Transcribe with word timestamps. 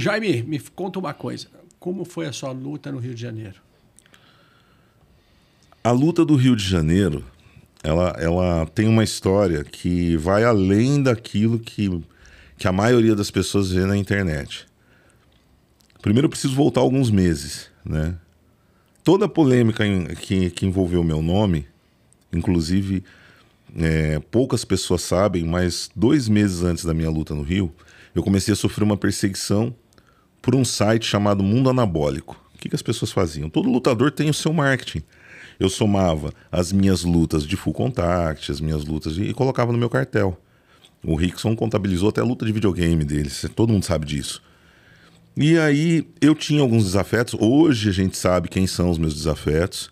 Jaime, 0.00 0.42
me 0.42 0.58
conta 0.58 0.98
uma 0.98 1.12
coisa. 1.12 1.48
Como 1.78 2.04
foi 2.04 2.26
a 2.26 2.32
sua 2.32 2.52
luta 2.52 2.90
no 2.90 2.98
Rio 2.98 3.14
de 3.14 3.20
Janeiro? 3.20 3.56
A 5.82 5.90
luta 5.90 6.24
do 6.24 6.36
Rio 6.36 6.56
de 6.56 6.64
Janeiro, 6.64 7.24
ela, 7.82 8.16
ela 8.18 8.66
tem 8.66 8.86
uma 8.86 9.04
história 9.04 9.64
que 9.64 10.16
vai 10.16 10.44
além 10.44 11.02
daquilo 11.02 11.58
que, 11.58 11.88
que 12.58 12.68
a 12.68 12.72
maioria 12.72 13.14
das 13.14 13.30
pessoas 13.30 13.70
vê 13.70 13.86
na 13.86 13.96
internet. 13.96 14.66
Primeiro 16.02 16.26
eu 16.26 16.30
preciso 16.30 16.54
voltar 16.54 16.80
alguns 16.80 17.10
meses, 17.10 17.70
né? 17.84 18.16
Toda 19.02 19.24
a 19.24 19.28
polêmica 19.28 19.86
em, 19.86 20.06
que, 20.06 20.50
que 20.50 20.66
envolveu 20.66 21.02
meu 21.02 21.22
nome, 21.22 21.66
inclusive 22.32 23.02
é, 23.76 24.18
poucas 24.30 24.64
pessoas 24.64 25.02
sabem, 25.02 25.44
mas 25.44 25.90
dois 25.94 26.28
meses 26.28 26.62
antes 26.62 26.84
da 26.84 26.92
minha 26.92 27.10
luta 27.10 27.34
no 27.34 27.42
Rio, 27.42 27.72
eu 28.14 28.22
comecei 28.22 28.52
a 28.52 28.56
sofrer 28.56 28.84
uma 28.84 28.96
perseguição 28.96 29.74
por 30.50 30.56
um 30.56 30.64
site 30.64 31.06
chamado 31.06 31.44
Mundo 31.44 31.70
Anabólico. 31.70 32.36
O 32.52 32.58
que, 32.58 32.68
que 32.68 32.74
as 32.74 32.82
pessoas 32.82 33.12
faziam? 33.12 33.48
Todo 33.48 33.70
lutador 33.70 34.10
tem 34.10 34.28
o 34.28 34.34
seu 34.34 34.52
marketing. 34.52 35.00
Eu 35.60 35.68
somava 35.68 36.32
as 36.50 36.72
minhas 36.72 37.04
lutas 37.04 37.46
de 37.46 37.56
full 37.56 37.72
contact, 37.72 38.50
as 38.50 38.60
minhas 38.60 38.84
lutas 38.84 39.14
de... 39.14 39.22
e 39.22 39.32
colocava 39.32 39.70
no 39.70 39.78
meu 39.78 39.88
cartel. 39.88 40.36
O 41.04 41.14
Rickson 41.14 41.54
contabilizou 41.54 42.08
até 42.08 42.20
a 42.20 42.24
luta 42.24 42.44
de 42.44 42.50
videogame 42.50 43.04
deles, 43.04 43.46
todo 43.54 43.72
mundo 43.72 43.84
sabe 43.84 44.04
disso. 44.04 44.42
E 45.36 45.56
aí 45.56 46.04
eu 46.20 46.34
tinha 46.34 46.62
alguns 46.62 46.82
desafetos. 46.82 47.36
Hoje 47.38 47.88
a 47.88 47.92
gente 47.92 48.16
sabe 48.16 48.48
quem 48.48 48.66
são 48.66 48.90
os 48.90 48.98
meus 48.98 49.14
desafetos. 49.14 49.88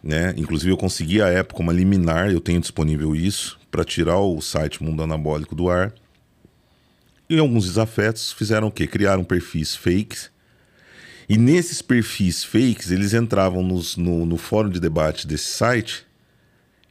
Né? 0.00 0.32
Inclusive 0.36 0.70
eu 0.70 0.76
consegui 0.76 1.20
à 1.20 1.26
época 1.26 1.60
uma 1.60 1.72
liminar, 1.72 2.30
eu 2.30 2.40
tenho 2.40 2.60
disponível 2.60 3.16
isso, 3.16 3.58
para 3.68 3.84
tirar 3.84 4.20
o 4.20 4.40
site 4.40 4.80
Mundo 4.80 5.02
Anabólico 5.02 5.56
do 5.56 5.68
ar. 5.68 5.92
E 7.28 7.38
alguns 7.38 7.64
desafetos 7.66 8.32
fizeram 8.32 8.68
o 8.68 8.70
quê? 8.70 8.86
Criaram 8.86 9.24
perfis 9.24 9.74
fakes. 9.74 10.30
E 11.28 11.36
nesses 11.36 11.82
perfis 11.82 12.44
fakes, 12.44 12.90
eles 12.90 13.12
entravam 13.12 13.62
nos, 13.62 13.96
no, 13.96 14.24
no 14.24 14.36
fórum 14.36 14.68
de 14.68 14.78
debate 14.78 15.26
desse 15.26 15.50
site 15.50 16.06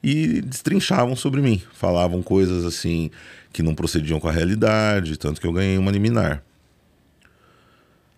e 0.04 0.42
destrinchavam 0.42 1.16
sobre 1.16 1.42
mim. 1.42 1.62
Falavam 1.74 2.22
coisas 2.22 2.66
assim 2.66 3.10
que 3.54 3.64
não 3.64 3.74
procediam 3.74 4.20
com 4.20 4.28
a 4.28 4.32
realidade, 4.32 5.18
tanto 5.18 5.40
que 5.40 5.48
eu 5.48 5.54
ganhei 5.54 5.78
uma 5.78 5.92
liminar. 5.92 6.44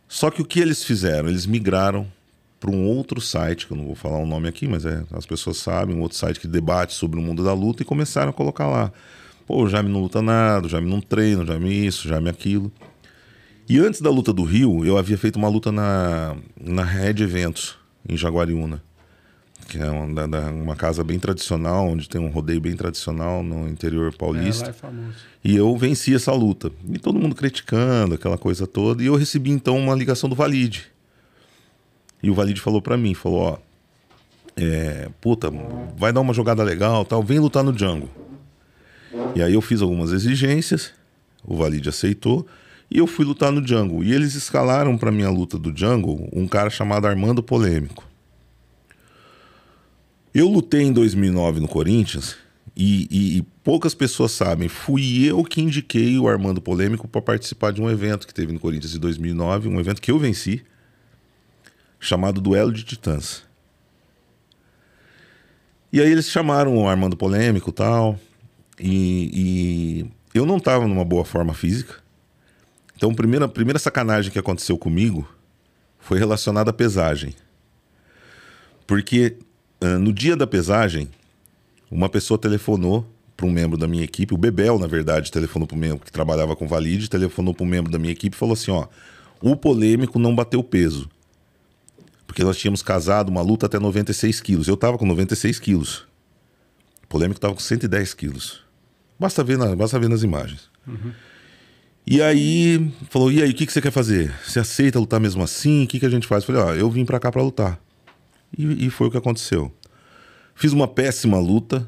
Só 0.08 0.32
que 0.32 0.42
o 0.42 0.46
que 0.46 0.60
eles 0.60 0.84
fizeram? 0.84 1.30
Eles 1.30 1.46
migraram 1.46 2.08
para 2.60 2.72
um 2.72 2.88
outro 2.88 3.22
site, 3.22 3.68
que 3.68 3.74
eu 3.74 3.78
não 3.78 3.86
vou 3.86 3.96
falar 3.96 4.18
o 4.18 4.26
nome 4.26 4.48
aqui, 4.48 4.68
mas 4.68 4.86
é, 4.86 5.04
as 5.12 5.26
pessoas 5.26 5.58
sabem, 5.58 5.96
um 5.96 6.02
outro 6.02 6.18
site 6.18 6.40
que 6.40 6.48
debate 6.48 6.94
sobre 6.94 7.20
o 7.20 7.22
mundo 7.22 7.44
da 7.44 7.54
luta 7.54 7.84
e 7.84 7.86
começaram 7.86 8.32
a 8.32 8.34
colocar 8.34 8.68
lá. 8.68 8.92
Pô, 9.48 9.64
o 9.64 9.70
Jaime 9.70 9.90
não 9.90 10.02
luta 10.02 10.22
nada, 10.22 10.68
o 10.68 10.70
Jaime 10.70 10.90
não 10.90 11.00
treina, 11.00 11.44
o 11.44 11.46
Jaime 11.46 11.88
isso, 11.88 12.06
o 12.06 12.10
Jaime 12.10 12.30
aquilo. 12.30 12.70
E 13.70 13.80
antes 13.80 14.02
da 14.02 14.10
luta 14.10 14.34
do 14.34 14.44
Rio, 14.44 14.86
eu 14.86 14.98
havia 14.98 15.18
feito 15.18 15.38
uma 15.38 15.48
luta 15.48 15.72
na, 15.72 16.36
na 16.60 16.84
Red 16.84 17.24
Eventos, 17.24 17.78
em 18.08 18.18
Jaguariúna. 18.18 18.84
Que 19.70 19.80
é 19.80 19.90
uma, 19.90 20.50
uma 20.52 20.76
casa 20.76 21.04
bem 21.04 21.18
tradicional, 21.18 21.88
onde 21.88 22.08
tem 22.08 22.20
um 22.20 22.30
rodeio 22.30 22.60
bem 22.60 22.76
tradicional 22.76 23.42
no 23.42 23.68
interior 23.68 24.14
paulista. 24.14 24.66
É, 24.66 24.68
lá 24.68 24.70
é 24.70 24.74
famoso. 24.74 25.18
E 25.44 25.56
eu 25.56 25.76
venci 25.78 26.14
essa 26.14 26.34
luta. 26.34 26.72
E 26.90 27.00
todo 27.00 27.20
mundo 27.20 27.36
criticando, 27.36 28.16
aquela 28.16 28.38
coisa 28.38 28.68
toda. 28.68 29.02
E 29.02 29.06
eu 29.06 29.16
recebi 29.16 29.52
então 29.52 29.78
uma 29.78 29.96
ligação 29.96 30.30
do 30.30 30.36
Valide. 30.36 30.86
E 32.22 32.30
o 32.30 32.34
Valide 32.34 32.60
falou 32.60 32.82
para 32.82 32.98
mim, 32.98 33.14
falou, 33.14 33.40
ó, 33.40 33.58
é, 34.56 35.10
puta, 35.22 35.52
vai 35.98 36.12
dar 36.12 36.22
uma 36.22 36.34
jogada 36.34 36.64
legal, 36.64 37.06
tal, 37.06 37.22
vem 37.22 37.40
lutar 37.40 37.64
no 37.64 37.72
Django. 37.72 38.10
E 39.38 39.44
aí 39.44 39.54
eu 39.54 39.62
fiz 39.62 39.84
algumas 39.84 40.12
exigências, 40.12 40.92
o 41.46 41.56
Valide 41.56 41.90
aceitou, 41.90 42.48
e 42.90 42.98
eu 42.98 43.06
fui 43.06 43.24
lutar 43.24 43.52
no 43.52 43.62
Django. 43.62 44.04
E 44.04 44.12
eles 44.12 44.34
escalaram 44.34 44.98
para 44.98 45.12
minha 45.12 45.30
luta 45.30 45.60
do 45.60 45.72
Django 45.72 46.28
um 46.34 46.48
cara 46.48 46.72
chamado 46.72 47.06
Armando 47.06 47.44
Polêmico. 47.44 48.04
Eu 50.34 50.50
lutei 50.50 50.82
em 50.82 50.92
2009 50.92 51.60
no 51.60 51.68
Corinthians 51.68 52.36
e, 52.76 53.08
e, 53.12 53.38
e, 53.38 53.42
poucas 53.64 53.94
pessoas 53.94 54.32
sabem. 54.32 54.68
Fui 54.68 55.24
eu 55.24 55.44
que 55.44 55.62
indiquei 55.62 56.18
o 56.18 56.28
Armando 56.28 56.60
Polêmico 56.60 57.08
para 57.08 57.22
participar 57.22 57.72
de 57.72 57.80
um 57.80 57.88
evento 57.88 58.26
que 58.26 58.34
teve 58.34 58.52
no 58.52 58.60
Corinthians 58.60 58.96
em 58.96 59.00
2009, 59.00 59.70
um 59.70 59.80
evento 59.80 60.02
que 60.02 60.10
eu 60.10 60.18
venci 60.18 60.66
chamado 62.00 62.42
Duelo 62.42 62.74
de 62.74 62.84
Titãs. 62.84 63.44
E 65.94 66.02
aí 66.02 66.12
eles 66.12 66.28
chamaram 66.28 66.76
o 66.76 66.90
Armando 66.90 67.16
Polêmico 67.16 67.72
tal, 67.72 68.20
e, 68.80 70.06
e 70.34 70.38
eu 70.38 70.46
não 70.46 70.58
estava 70.58 70.88
numa 70.88 71.06
boa 71.06 71.26
forma 71.26 71.54
física. 71.54 71.96
Então 72.96 73.12
a 73.12 73.14
primeira, 73.14 73.48
primeira 73.48 73.80
sacanagem 73.80 74.32
que 74.32 74.40
aconteceu 74.40 74.78
comigo 74.78 75.28
foi 76.00 76.18
relacionada 76.18 76.72
à 76.72 76.74
pesagem. 76.74 77.36
Porque 78.86 79.38
uh, 79.82 80.00
no 80.00 80.14
dia 80.14 80.36
da 80.36 80.48
pesagem, 80.48 81.10
uma 81.92 82.10
pessoa 82.10 82.38
telefonou 82.38 83.06
para 83.36 83.46
um 83.46 83.52
membro 83.52 83.78
da 83.78 83.88
minha 83.88 84.04
equipe, 84.04 84.34
o 84.34 84.38
Bebel, 84.38 84.80
na 84.80 84.88
verdade, 84.88 85.32
telefonou 85.32 85.68
para 85.68 85.78
um 85.78 85.80
membro 85.80 86.06
que 86.06 86.12
trabalhava 86.12 86.56
com 86.56 86.68
Valide, 86.68 87.10
telefonou 87.10 87.54
para 87.54 87.64
um 87.64 87.68
membro 87.68 87.92
da 87.92 88.00
minha 88.00 88.12
equipe 88.12 88.36
e 88.36 88.40
falou 88.40 88.54
assim: 88.54 88.72
ó, 88.72 88.88
o 89.42 89.56
polêmico 89.56 90.18
não 90.18 90.36
bateu 90.36 90.64
peso 90.64 91.08
porque 92.38 92.44
nós 92.44 92.58
tínhamos 92.58 92.84
casado 92.84 93.30
uma 93.30 93.42
luta 93.42 93.66
até 93.66 93.80
96 93.80 94.42
quilos. 94.42 94.68
Eu 94.68 94.76
estava 94.76 94.98
com 94.98 95.08
96 95.08 95.58
quilos. 95.60 96.06
O 97.04 97.08
polêmico 97.08 97.38
estava 97.38 97.54
com 97.54 97.60
110 97.60 98.14
quilos. 98.14 98.64
Basta 99.20 99.44
ver, 99.44 99.58
na, 99.58 99.76
basta 99.76 100.00
ver 100.00 100.10
nas 100.10 100.24
imagens. 100.24 100.70
Uhum. 100.88 101.12
E 102.06 102.22
aí, 102.22 102.92
falou: 103.10 103.32
e 103.32 103.42
aí, 103.42 103.52
o 103.52 103.54
que, 103.54 103.66
que 103.66 103.74
você 103.74 103.82
quer 103.82 103.92
fazer? 103.92 104.34
Você 104.46 104.60
aceita 104.60 105.00
lutar 105.00 105.20
mesmo 105.20 105.44
assim? 105.44 105.84
O 105.84 105.88
que, 105.88 106.00
que 106.00 106.06
a 106.06 106.10
gente 106.10 106.28
faz? 106.28 106.44
Eu 106.44 106.48
falei: 106.48 106.62
ó, 106.62 106.74
eu 106.74 106.90
vim 106.90 107.04
para 107.04 107.20
cá 107.20 107.32
para 107.32 107.42
lutar. 107.42 107.80
E, 108.58 108.86
e 108.86 108.90
foi 108.90 109.08
o 109.08 109.12
que 109.12 109.18
aconteceu. 109.18 109.72
Fiz 110.56 110.72
uma 110.72 110.88
péssima 110.88 111.38
luta, 111.40 111.88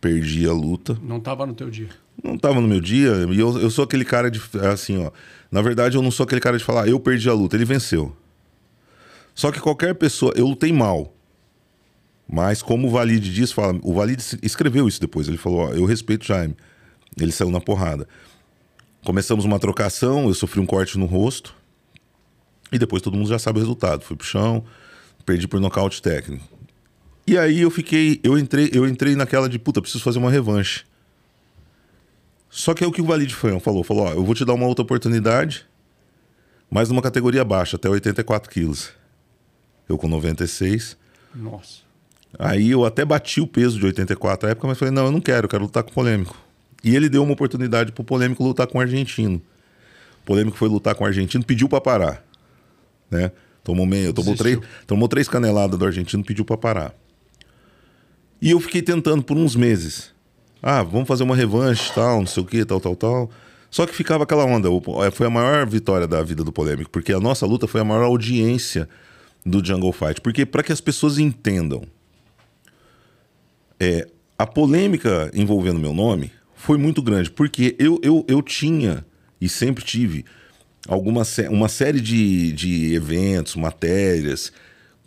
perdi 0.00 0.48
a 0.48 0.52
luta. 0.52 0.98
Não 1.02 1.18
estava 1.18 1.44
no 1.46 1.54
teu 1.54 1.70
dia. 1.70 1.88
Não 2.22 2.34
estava 2.34 2.60
no 2.60 2.66
meu 2.66 2.80
dia. 2.80 3.12
E 3.30 3.38
eu, 3.38 3.58
eu 3.60 3.70
sou 3.70 3.84
aquele 3.84 4.04
cara 4.04 4.30
de. 4.30 4.40
Assim, 4.72 5.04
ó. 5.04 5.10
Na 5.50 5.60
verdade, 5.62 5.96
eu 5.96 6.02
não 6.02 6.10
sou 6.10 6.24
aquele 6.24 6.40
cara 6.40 6.56
de 6.56 6.64
falar, 6.64 6.88
eu 6.88 6.98
perdi 6.98 7.28
a 7.28 7.32
luta. 7.32 7.56
Ele 7.56 7.64
venceu. 7.64 8.16
Só 9.34 9.52
que 9.52 9.60
qualquer 9.60 9.94
pessoa, 9.94 10.32
eu 10.36 10.46
lutei 10.46 10.72
mal. 10.72 11.13
Mas 12.28 12.62
como 12.62 12.88
o 12.88 12.90
Valide 12.90 13.32
diz, 13.32 13.52
fala, 13.52 13.78
o 13.82 13.94
Valide 13.94 14.22
escreveu 14.42 14.88
isso 14.88 15.00
depois. 15.00 15.28
Ele 15.28 15.36
falou: 15.36 15.60
ó, 15.60 15.72
eu 15.72 15.84
respeito 15.84 16.22
o 16.22 16.26
Jaime. 16.26 16.56
Ele 17.20 17.32
saiu 17.32 17.50
na 17.50 17.60
porrada. 17.60 18.08
Começamos 19.04 19.44
uma 19.44 19.58
trocação, 19.58 20.26
eu 20.28 20.34
sofri 20.34 20.60
um 20.60 20.66
corte 20.66 20.98
no 20.98 21.06
rosto. 21.06 21.54
E 22.72 22.78
depois 22.78 23.02
todo 23.02 23.16
mundo 23.16 23.28
já 23.28 23.38
sabe 23.38 23.58
o 23.58 23.60
resultado. 23.60 24.02
Fui 24.02 24.16
pro 24.16 24.26
chão, 24.26 24.64
perdi 25.24 25.46
por 25.46 25.60
nocaute 25.60 26.00
técnico. 26.00 26.44
E 27.26 27.38
aí 27.38 27.60
eu 27.60 27.70
fiquei, 27.70 28.20
eu 28.22 28.38
entrei, 28.38 28.70
eu 28.72 28.86
entrei 28.86 29.14
naquela 29.14 29.48
de 29.48 29.58
puta, 29.58 29.80
preciso 29.80 30.02
fazer 30.02 30.18
uma 30.18 30.30
revanche. 30.30 30.84
Só 32.50 32.74
que 32.74 32.84
é 32.84 32.86
o 32.86 32.92
que 32.92 33.02
o 33.02 33.04
Valide 33.04 33.34
falou, 33.34 33.82
falou, 33.82 34.06
ó, 34.06 34.12
eu 34.12 34.24
vou 34.24 34.34
te 34.34 34.44
dar 34.44 34.54
uma 34.54 34.66
outra 34.66 34.82
oportunidade, 34.82 35.66
mas 36.70 36.88
numa 36.88 37.02
categoria 37.02 37.44
baixa, 37.44 37.76
até 37.76 37.88
84 37.88 38.50
quilos 38.50 38.92
eu 39.88 39.98
com 39.98 40.08
96. 40.08 40.96
Nossa. 41.34 41.83
Aí 42.38 42.70
eu 42.70 42.84
até 42.84 43.04
bati 43.04 43.40
o 43.40 43.46
peso 43.46 43.78
de 43.78 43.86
84 43.86 44.46
na 44.46 44.52
época, 44.52 44.66
mas 44.66 44.78
falei, 44.78 44.92
não, 44.92 45.06
eu 45.06 45.12
não 45.12 45.20
quero, 45.20 45.46
eu 45.46 45.48
quero 45.48 45.64
lutar 45.64 45.82
com 45.82 45.90
o 45.90 45.94
polêmico. 45.94 46.36
E 46.82 46.94
ele 46.94 47.08
deu 47.08 47.22
uma 47.22 47.32
oportunidade 47.32 47.92
pro 47.92 48.04
polêmico 48.04 48.44
lutar 48.44 48.66
com 48.66 48.78
o 48.78 48.80
argentino. 48.80 49.40
O 50.22 50.26
polêmico 50.26 50.56
foi 50.56 50.68
lutar 50.68 50.94
com 50.94 51.04
o 51.04 51.06
argentino, 51.06 51.44
pediu 51.44 51.68
para 51.68 51.80
parar. 51.80 52.24
Né? 53.10 53.30
Tomou, 53.62 53.86
meio, 53.86 54.12
tomou, 54.12 54.36
três, 54.36 54.58
tomou 54.86 55.08
três 55.08 55.28
caneladas 55.28 55.78
do 55.78 55.84
argentino, 55.84 56.22
pediu 56.22 56.44
para 56.44 56.56
parar. 56.56 56.94
E 58.40 58.50
eu 58.50 58.60
fiquei 58.60 58.82
tentando 58.82 59.22
por 59.22 59.36
uns 59.36 59.56
meses. 59.56 60.12
Ah, 60.62 60.82
vamos 60.82 61.08
fazer 61.08 61.22
uma 61.22 61.36
revanche, 61.36 61.92
tal, 61.94 62.20
não 62.20 62.26
sei 62.26 62.42
o 62.42 62.46
que, 62.46 62.64
tal, 62.64 62.80
tal, 62.80 62.96
tal. 62.96 63.30
Só 63.70 63.86
que 63.86 63.94
ficava 63.94 64.24
aquela 64.24 64.44
onda. 64.44 64.68
Foi 65.12 65.26
a 65.26 65.30
maior 65.30 65.66
vitória 65.66 66.06
da 66.06 66.22
vida 66.22 66.44
do 66.44 66.52
polêmico, 66.52 66.90
porque 66.90 67.12
a 67.12 67.20
nossa 67.20 67.46
luta 67.46 67.66
foi 67.66 67.80
a 67.80 67.84
maior 67.84 68.04
audiência 68.04 68.88
do 69.44 69.64
Jungle 69.64 69.92
Fight. 69.92 70.20
Porque, 70.20 70.46
para 70.46 70.62
que 70.62 70.72
as 70.72 70.80
pessoas 70.80 71.18
entendam, 71.18 71.82
é, 73.78 74.06
a 74.38 74.46
polêmica 74.46 75.30
envolvendo 75.34 75.78
meu 75.78 75.92
nome 75.92 76.30
foi 76.54 76.78
muito 76.78 77.02
grande. 77.02 77.30
Porque 77.30 77.76
eu, 77.78 78.00
eu, 78.02 78.24
eu 78.28 78.42
tinha 78.42 79.04
e 79.40 79.48
sempre 79.48 79.84
tive 79.84 80.24
alguma 80.88 81.22
uma 81.50 81.68
série 81.68 82.00
de, 82.00 82.52
de 82.52 82.94
eventos, 82.94 83.56
matérias, 83.56 84.52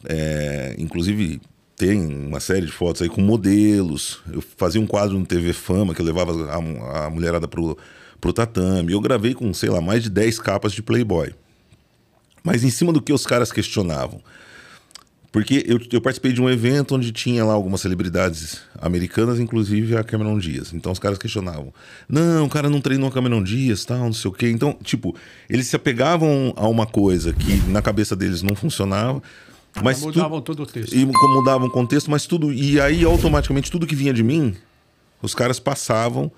é, 0.06 0.76
inclusive 0.78 1.42
tem 1.76 2.00
uma 2.06 2.40
série 2.40 2.66
de 2.66 2.72
fotos 2.72 3.02
aí 3.02 3.10
com 3.10 3.22
modelos. 3.22 4.20
Eu 4.32 4.42
fazia 4.42 4.82
um 4.82 4.88
quadro 4.88 5.18
no 5.18 5.26
TV 5.26 5.54
Fama 5.54 5.94
que 5.94 6.02
eu 6.02 6.06
levava 6.06 6.32
a, 6.50 7.06
a 7.06 7.10
mulherada 7.10 7.48
pro, 7.48 7.78
pro 8.20 8.34
tatame. 8.34 8.94
Eu 8.94 9.00
gravei 9.00 9.36
com, 9.36 9.54
sei 9.54 9.70
lá, 9.70 9.80
mais 9.80 10.04
de 10.04 10.10
10 10.10 10.40
capas 10.40 10.74
de 10.74 10.82
Playboy. 10.82 11.34
Mas 12.44 12.64
em 12.64 12.72
cima 12.72 12.92
do 12.92 13.02
que 13.02 13.14
os 13.14 13.28
caras 13.28 13.52
questionavam. 13.52 14.22
Porque 15.38 15.64
eu, 15.68 15.80
eu 15.92 16.02
participei 16.02 16.34
de 16.34 16.42
um 16.42 16.50
evento 16.50 16.96
onde 16.96 17.12
tinha 17.12 17.46
lá 17.46 17.54
algumas 17.54 17.82
celebridades 17.82 18.60
americanas, 18.82 19.40
inclusive 19.40 19.96
a 19.96 20.04
Cameron 20.04 20.40
Diaz. 20.40 20.74
Então 20.74 20.92
os 20.92 20.98
caras 20.98 21.20
questionavam: 21.20 21.72
não, 22.10 22.48
o 22.48 22.50
cara 22.50 22.72
não 22.72 22.82
treinou 22.82 23.08
a 23.08 23.12
Cameron 23.12 23.44
Diaz, 23.44 23.86
tal, 23.86 24.00
não 24.00 24.14
sei 24.14 24.32
o 24.32 24.34
quê. 24.34 24.50
Então, 24.50 24.76
tipo, 24.82 25.16
eles 25.48 25.68
se 25.68 25.76
apegavam 25.76 26.56
a 26.56 26.68
uma 26.68 26.88
coisa 26.88 27.34
que 27.34 27.58
na 27.70 27.84
cabeça 27.84 28.16
deles 28.16 28.42
não 28.42 28.56
funcionava. 28.56 29.22
Mas 29.84 30.02
mudavam 30.02 30.42
tu... 30.42 30.56
todo 30.56 30.64
o 30.64 30.66
texto. 30.66 30.96
E 30.96 31.06
mudavam 31.06 31.68
o 31.68 31.72
contexto, 31.72 32.10
mas 32.10 32.26
tudo. 32.26 32.52
E 32.52 32.82
aí, 32.82 33.04
automaticamente, 33.04 33.70
tudo 33.70 33.86
que 33.86 33.96
vinha 33.96 34.16
de 34.16 34.24
mim, 34.24 34.56
os 35.22 35.36
caras 35.36 35.60
passavam 35.60 36.32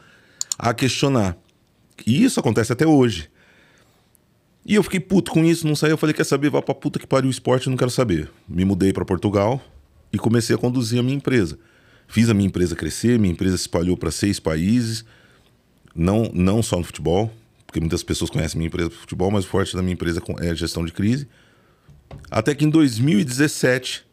a 0.57 0.74
questionar. 0.74 1.38
E 2.06 2.22
isso 2.22 2.38
acontece 2.38 2.74
até 2.74 2.86
hoje. 2.86 3.30
E 4.69 4.75
eu 4.75 4.83
fiquei 4.83 5.00
puto 5.00 5.31
com 5.31 5.44
isso, 5.44 5.66
não 5.66 5.75
saí. 5.75 5.89
Eu 5.89 5.98
falei: 5.98 6.13
quer 6.13 6.24
saber? 6.24 6.51
Vá 6.51 6.62
pra 6.62 6.75
puta 6.75 7.00
que 7.00 7.07
pariu 7.07 7.27
o 7.27 7.31
esporte, 7.31 7.68
não 7.68 7.75
quero 7.75 7.89
saber. 7.89 8.30
Me 8.48 8.63
mudei 8.63 8.94
para 8.94 9.04
Portugal 9.04 9.60
e 10.13 10.19
comecei 10.19 10.56
a 10.56 10.60
conduzir 10.60 11.00
a 11.00 11.04
minha 11.04 11.16
empresa. 11.16 11.57
Fiz 12.07 12.30
a 12.30 12.36
minha 12.36 12.45
empresa 12.45 12.75
crescer, 12.75 13.18
minha 13.18 13.33
empresa 13.33 13.57
se 13.57 13.63
espalhou 13.63 13.98
para 13.98 14.12
seis 14.12 14.39
países, 14.39 15.04
não, 15.95 16.30
não 16.36 16.62
só 16.62 16.77
no 16.77 16.83
futebol, 16.83 17.33
porque 17.66 17.80
muitas 17.80 18.04
pessoas 18.04 18.30
conhecem 18.30 18.60
minha 18.60 18.68
empresa 18.68 18.89
de 18.89 18.95
futebol, 18.95 19.31
mas 19.31 19.44
o 19.44 19.48
forte 19.48 19.75
da 19.75 19.81
minha 19.81 19.94
empresa 19.94 20.21
é 20.39 20.56
gestão 20.56 20.86
de 20.86 20.92
crise. 20.92 21.27
Até 22.30 22.54
que 22.54 22.63
em 22.63 22.69
2017 22.69 24.06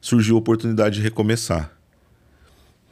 surgiu 0.00 0.36
a 0.36 0.38
oportunidade 0.38 0.96
de 0.96 1.02
recomeçar, 1.02 1.76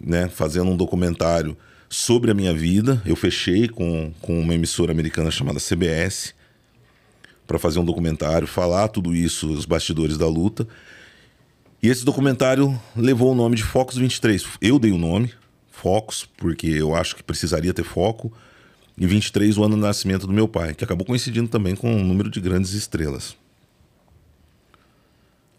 né? 0.00 0.28
Fazendo 0.28 0.72
um 0.72 0.76
documentário 0.76 1.56
sobre 1.88 2.32
a 2.32 2.34
minha 2.34 2.52
vida. 2.52 3.00
Eu 3.06 3.14
fechei 3.14 3.68
com, 3.68 4.12
com 4.20 4.40
uma 4.40 4.54
emissora 4.54 4.90
americana 4.90 5.30
chamada 5.30 5.60
CBS 5.60 6.33
para 7.46 7.58
fazer 7.58 7.78
um 7.78 7.84
documentário, 7.84 8.46
falar 8.46 8.88
tudo 8.88 9.14
isso, 9.14 9.52
os 9.52 9.64
bastidores 9.64 10.16
da 10.16 10.26
luta. 10.26 10.66
E 11.82 11.88
esse 11.88 12.04
documentário 12.04 12.80
levou 12.96 13.32
o 13.32 13.34
nome 13.34 13.56
de 13.56 13.62
Focus 13.62 13.96
23. 13.96 14.44
Eu 14.60 14.78
dei 14.78 14.90
o 14.90 14.98
nome, 14.98 15.32
Focus, 15.70 16.26
porque 16.36 16.66
eu 16.66 16.94
acho 16.94 17.14
que 17.14 17.22
precisaria 17.22 17.74
ter 17.74 17.84
foco. 17.84 18.32
E 18.96 19.06
23, 19.06 19.58
o 19.58 19.64
ano 19.64 19.76
do 19.76 19.82
nascimento 19.82 20.26
do 20.26 20.32
meu 20.32 20.46
pai, 20.46 20.72
que 20.72 20.84
acabou 20.84 21.04
coincidindo 21.04 21.48
também 21.48 21.74
com 21.74 21.92
o 21.92 21.98
um 21.98 22.04
número 22.04 22.30
de 22.30 22.40
grandes 22.40 22.72
estrelas. 22.72 23.36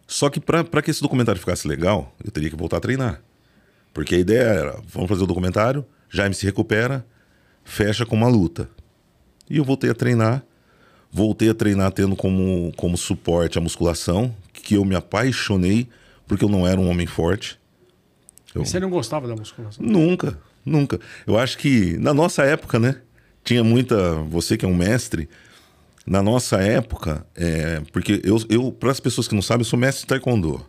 Só 0.07 0.29
que 0.29 0.39
para 0.39 0.81
que 0.81 0.89
esse 0.89 1.01
documentário 1.01 1.39
ficasse 1.39 1.67
legal, 1.67 2.15
eu 2.23 2.31
teria 2.31 2.49
que 2.49 2.55
voltar 2.55 2.77
a 2.77 2.79
treinar. 2.79 3.21
Porque 3.93 4.15
a 4.15 4.19
ideia 4.19 4.43
era: 4.43 4.81
vamos 4.87 5.09
fazer 5.09 5.23
o 5.23 5.27
documentário, 5.27 5.85
Jaime 6.09 6.33
se 6.33 6.45
recupera, 6.45 7.05
fecha 7.63 8.05
com 8.05 8.15
uma 8.15 8.27
luta. 8.27 8.69
E 9.49 9.57
eu 9.57 9.63
voltei 9.63 9.89
a 9.89 9.95
treinar 9.95 10.43
Voltei 11.15 11.49
a 11.49 11.53
treinar 11.53 11.93
tendo 11.93 12.13
como, 12.13 12.73
como 12.75 12.97
suporte 12.97 13.57
a 13.57 13.61
musculação, 13.61 14.35
que 14.51 14.73
eu 14.73 14.83
me 14.83 14.97
apaixonei 14.97 15.87
porque 16.27 16.43
eu 16.43 16.49
não 16.49 16.67
era 16.67 16.77
um 16.77 16.89
homem 16.89 17.07
forte. 17.07 17.57
Eu... 18.53 18.65
Você 18.65 18.81
não 18.81 18.89
gostava 18.89 19.25
da 19.25 19.33
musculação? 19.33 19.85
Nunca, 19.85 20.37
nunca. 20.65 20.99
Eu 21.25 21.39
acho 21.39 21.57
que 21.57 21.97
na 21.99 22.13
nossa 22.13 22.43
época, 22.43 22.77
né? 22.77 22.97
Tinha 23.45 23.63
muita. 23.63 24.15
Você 24.23 24.57
que 24.57 24.65
é 24.65 24.67
um 24.67 24.75
mestre, 24.75 25.29
na 26.05 26.21
nossa 26.21 26.57
época, 26.57 27.25
é, 27.33 27.81
porque 27.93 28.19
eu, 28.25 28.37
eu 28.49 28.69
para 28.73 28.91
as 28.91 28.99
pessoas 28.99 29.25
que 29.25 29.35
não 29.35 29.41
sabem, 29.41 29.61
eu 29.61 29.69
sou 29.69 29.79
mestre 29.79 30.01
de 30.01 30.07
taekwondo. 30.07 30.65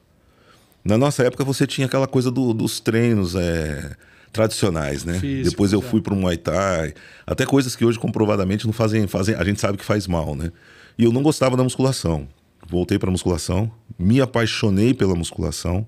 Na 0.84 0.96
nossa 0.96 1.24
época 1.24 1.42
você 1.42 1.66
tinha 1.66 1.88
aquela 1.88 2.06
coisa 2.06 2.30
do, 2.30 2.54
dos 2.54 2.78
treinos, 2.78 3.34
é, 3.34 3.96
tradicionais, 4.36 5.04
né? 5.04 5.18
Físicos, 5.18 5.50
Depois 5.50 5.72
eu 5.72 5.82
fui 5.82 6.00
para 6.00 6.14
o 6.14 6.16
Muay 6.16 6.36
Thai, 6.36 6.94
até 7.26 7.44
coisas 7.44 7.74
que 7.74 7.84
hoje 7.84 7.98
comprovadamente 7.98 8.66
não 8.66 8.72
fazem, 8.72 9.06
fazem, 9.06 9.34
a 9.34 9.44
gente 9.44 9.60
sabe 9.60 9.76
que 9.76 9.84
faz 9.84 10.06
mal, 10.06 10.36
né? 10.36 10.52
E 10.96 11.04
eu 11.04 11.12
não 11.12 11.22
gostava 11.22 11.56
da 11.56 11.62
musculação. 11.62 12.28
Voltei 12.68 12.98
para 12.98 13.10
musculação, 13.10 13.70
me 13.98 14.20
apaixonei 14.20 14.92
pela 14.94 15.14
musculação 15.14 15.86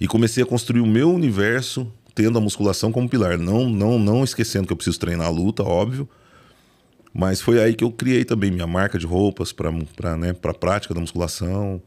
e 0.00 0.06
comecei 0.06 0.42
a 0.42 0.46
construir 0.46 0.80
o 0.80 0.86
meu 0.86 1.12
universo 1.12 1.92
tendo 2.14 2.38
a 2.38 2.40
musculação 2.40 2.90
como 2.90 3.08
pilar, 3.08 3.38
não 3.38 3.68
não 3.68 3.98
não 3.98 4.24
esquecendo 4.24 4.66
que 4.66 4.72
eu 4.72 4.76
preciso 4.76 4.98
treinar 4.98 5.26
a 5.26 5.30
luta, 5.30 5.62
óbvio. 5.62 6.08
Mas 7.12 7.40
foi 7.40 7.60
aí 7.60 7.74
que 7.74 7.84
eu 7.84 7.90
criei 7.90 8.24
também 8.24 8.50
minha 8.50 8.66
marca 8.66 8.98
de 8.98 9.06
roupas 9.06 9.52
para 9.52 9.72
para 9.96 10.16
né, 10.16 10.32
para 10.32 10.54
prática 10.54 10.94
da 10.94 11.00
musculação. 11.00 11.82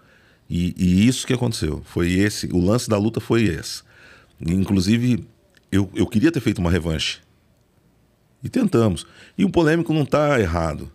E, 0.50 0.74
e, 0.78 1.08
isso 1.08 1.26
que 1.26 1.34
aconteceu. 1.34 1.82
Foi 1.86 2.12
esse, 2.12 2.48
o 2.48 2.64
lance 2.64 2.90
da 2.90 2.98
luta 2.98 3.20
foi 3.20 3.44
esse. 3.44 3.82
Inclusive, 4.42 5.26
eu, 5.74 5.90
eu 5.96 6.06
queria 6.06 6.32
ter 6.32 6.40
feito 6.40 6.60
uma 6.60 6.70
revanche. 6.70 7.20
E 8.44 8.50
tentamos. 8.50 9.08
E 9.38 9.44
o 9.44 9.50
polêmico 9.50 9.94
não 9.94 10.04
está 10.04 10.40
errado. 10.40 10.92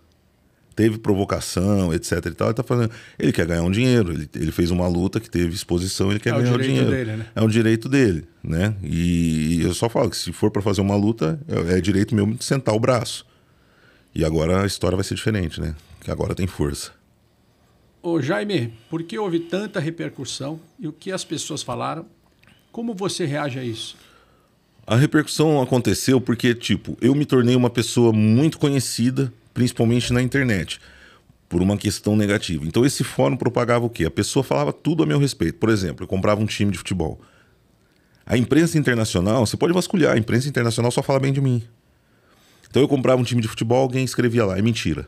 Teve 0.77 0.99
provocação, 0.99 1.93
etc 1.93 2.27
e 2.27 2.31
tal. 2.31 2.49
Ele, 2.49 2.55
tá 2.55 2.63
fazendo... 2.63 2.93
ele 3.19 3.33
quer 3.33 3.47
ganhar 3.47 3.63
um 3.63 3.71
dinheiro. 3.71 4.13
Ele, 4.13 4.31
ele 4.35 4.53
fez 4.53 4.71
uma 4.71 4.87
luta 4.87 5.19
que 5.19 5.29
teve 5.29 5.53
exposição, 5.53 6.11
ele 6.11 6.21
quer 6.21 6.33
é 6.33 6.39
ganhar 6.39 6.55
o 6.55 6.63
dinheiro. 6.63 6.91
Dele, 6.91 7.17
né? 7.17 7.27
É 7.35 7.43
um 7.43 7.49
direito 7.49 7.89
dele, 7.89 8.25
né? 8.45 8.77
E 8.83 9.61
eu 9.63 9.75
só 9.75 9.89
falo 9.89 10.09
que 10.11 10.17
se 10.17 10.31
for 10.31 10.51
para 10.51 10.63
fazer 10.63 10.81
uma 10.81 10.95
luta, 10.95 11.41
é, 11.49 11.79
é 11.79 11.81
direito 11.81 12.15
meu 12.15 12.27
de 12.27 12.45
sentar 12.45 12.75
o 12.75 12.79
braço. 12.79 13.27
E 14.15 14.25
agora 14.25 14.63
a 14.63 14.67
história 14.67 14.95
vai 14.95 15.05
ser 15.05 15.17
diferente, 15.17 15.61
né? 15.61 15.75
Que 16.01 16.11
agora 16.11 16.35
tem 16.35 16.47
força. 16.47 16.93
Ô 18.01 18.21
Jaime, 18.21 18.73
por 18.89 19.03
que 19.03 19.19
houve 19.19 19.41
tanta 19.41 19.81
repercussão 19.81 20.61
e 20.79 20.87
o 20.87 20.93
que 20.93 21.11
as 21.11 21.25
pessoas 21.25 21.63
falaram? 21.63 22.07
Como 22.71 22.95
você 22.95 23.25
reage 23.25 23.59
a 23.59 23.65
isso? 23.65 23.97
A 24.89 24.97
repercussão 24.97 25.61
aconteceu 25.61 26.19
porque, 26.19 26.55
tipo, 26.55 26.97
eu 26.99 27.15
me 27.15 27.27
tornei 27.27 27.55
uma 27.55 27.69
pessoa 27.69 28.11
muito 28.11 28.59
conhecida, 28.59 29.31
principalmente 29.53 30.15
na 30.15 30.23
internet, 30.23 30.81
por 31.47 31.61
uma 31.61 31.77
questão 31.77 32.17
negativa. 32.17 32.65
Então 32.65 32.87
esse 32.87 33.05
fórum 33.05 33.37
propagava 33.37 33.85
o 33.85 33.91
quê? 33.91 34.07
A 34.07 34.11
pessoa 34.11 34.43
falava 34.43 34.73
tudo 34.73 35.03
a 35.03 35.07
meu 35.07 35.19
respeito. 35.19 35.59
Por 35.59 35.69
exemplo, 35.69 36.05
eu 36.05 36.09
comprava 36.09 36.41
um 36.41 36.47
time 36.47 36.73
de 36.73 36.79
futebol. 36.79 37.21
A 38.25 38.39
imprensa 38.39 38.79
internacional, 38.79 39.45
você 39.45 39.59
pode 39.59 39.75
vasculhar, 39.75 40.15
a 40.15 40.19
imprensa 40.19 40.49
internacional 40.49 40.91
só 40.91 41.03
fala 41.03 41.21
bem 41.21 41.35
de 41.35 41.41
mim. 41.43 41.63
Então 42.71 42.81
eu 42.81 42.89
comprava 42.89 43.21
um 43.21 43.25
time 43.25 43.43
de 43.43 43.49
futebol, 43.49 43.83
alguém 43.83 44.07
escrevia 44.07 44.47
lá, 44.47 44.57
é 44.57 44.63
mentira. 44.63 45.07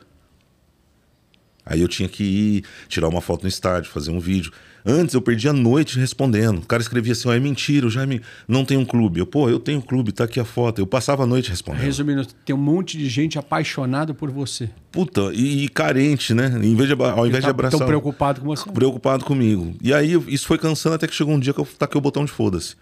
Aí 1.65 1.81
eu 1.81 1.87
tinha 1.87 2.09
que 2.09 2.23
ir, 2.23 2.63
tirar 2.87 3.07
uma 3.07 3.21
foto 3.21 3.43
no 3.43 3.47
estádio, 3.47 3.91
fazer 3.91 4.11
um 4.11 4.19
vídeo. 4.19 4.51
Antes 4.85 5.13
eu 5.13 5.21
perdia 5.21 5.51
a 5.51 5.53
noite 5.53 5.99
respondendo. 5.99 6.59
O 6.59 6.65
cara 6.65 6.81
escrevia 6.81 7.13
assim: 7.13 7.27
oh, 7.27 7.31
é 7.31 7.39
mentira, 7.39 7.85
o 7.85 7.89
Jaime 7.89 8.21
não 8.47 8.65
tem 8.65 8.77
um 8.77 8.85
clube. 8.85 9.19
Eu, 9.19 9.27
pô, 9.27 9.47
eu 9.47 9.59
tenho 9.59 9.77
um 9.77 9.81
clube, 9.81 10.11
tá 10.11 10.23
aqui 10.23 10.39
a 10.39 10.45
foto. 10.45 10.79
Eu 10.79 10.87
passava 10.87 11.23
a 11.23 11.25
noite 11.25 11.49
respondendo. 11.49 11.83
Resumindo, 11.83 12.25
tem 12.43 12.55
um 12.55 12.59
monte 12.59 12.97
de 12.97 13.07
gente 13.07 13.37
apaixonada 13.37 14.13
por 14.13 14.31
você. 14.31 14.69
Puta, 14.91 15.31
e, 15.33 15.65
e 15.65 15.69
carente, 15.69 16.33
né? 16.33 16.47
Em 16.63 16.75
vez 16.75 16.89
de, 16.89 16.95
ao 17.03 17.27
invés 17.27 17.43
tá, 17.43 17.47
de 17.47 17.51
abraçar. 17.51 17.77
Tão 17.77 17.87
preocupado 17.87 18.41
com 18.41 18.47
você. 18.47 18.69
Preocupado 18.71 19.23
comigo. 19.23 19.75
E 19.81 19.93
aí 19.93 20.13
isso 20.27 20.47
foi 20.47 20.57
cansando 20.57 20.95
até 20.95 21.07
que 21.07 21.13
chegou 21.13 21.35
um 21.35 21.39
dia 21.39 21.53
que 21.53 21.59
eu 21.59 21.67
taquei 21.77 21.97
o 21.97 22.01
botão 22.01 22.25
de 22.25 22.31
foda-se. 22.31 22.75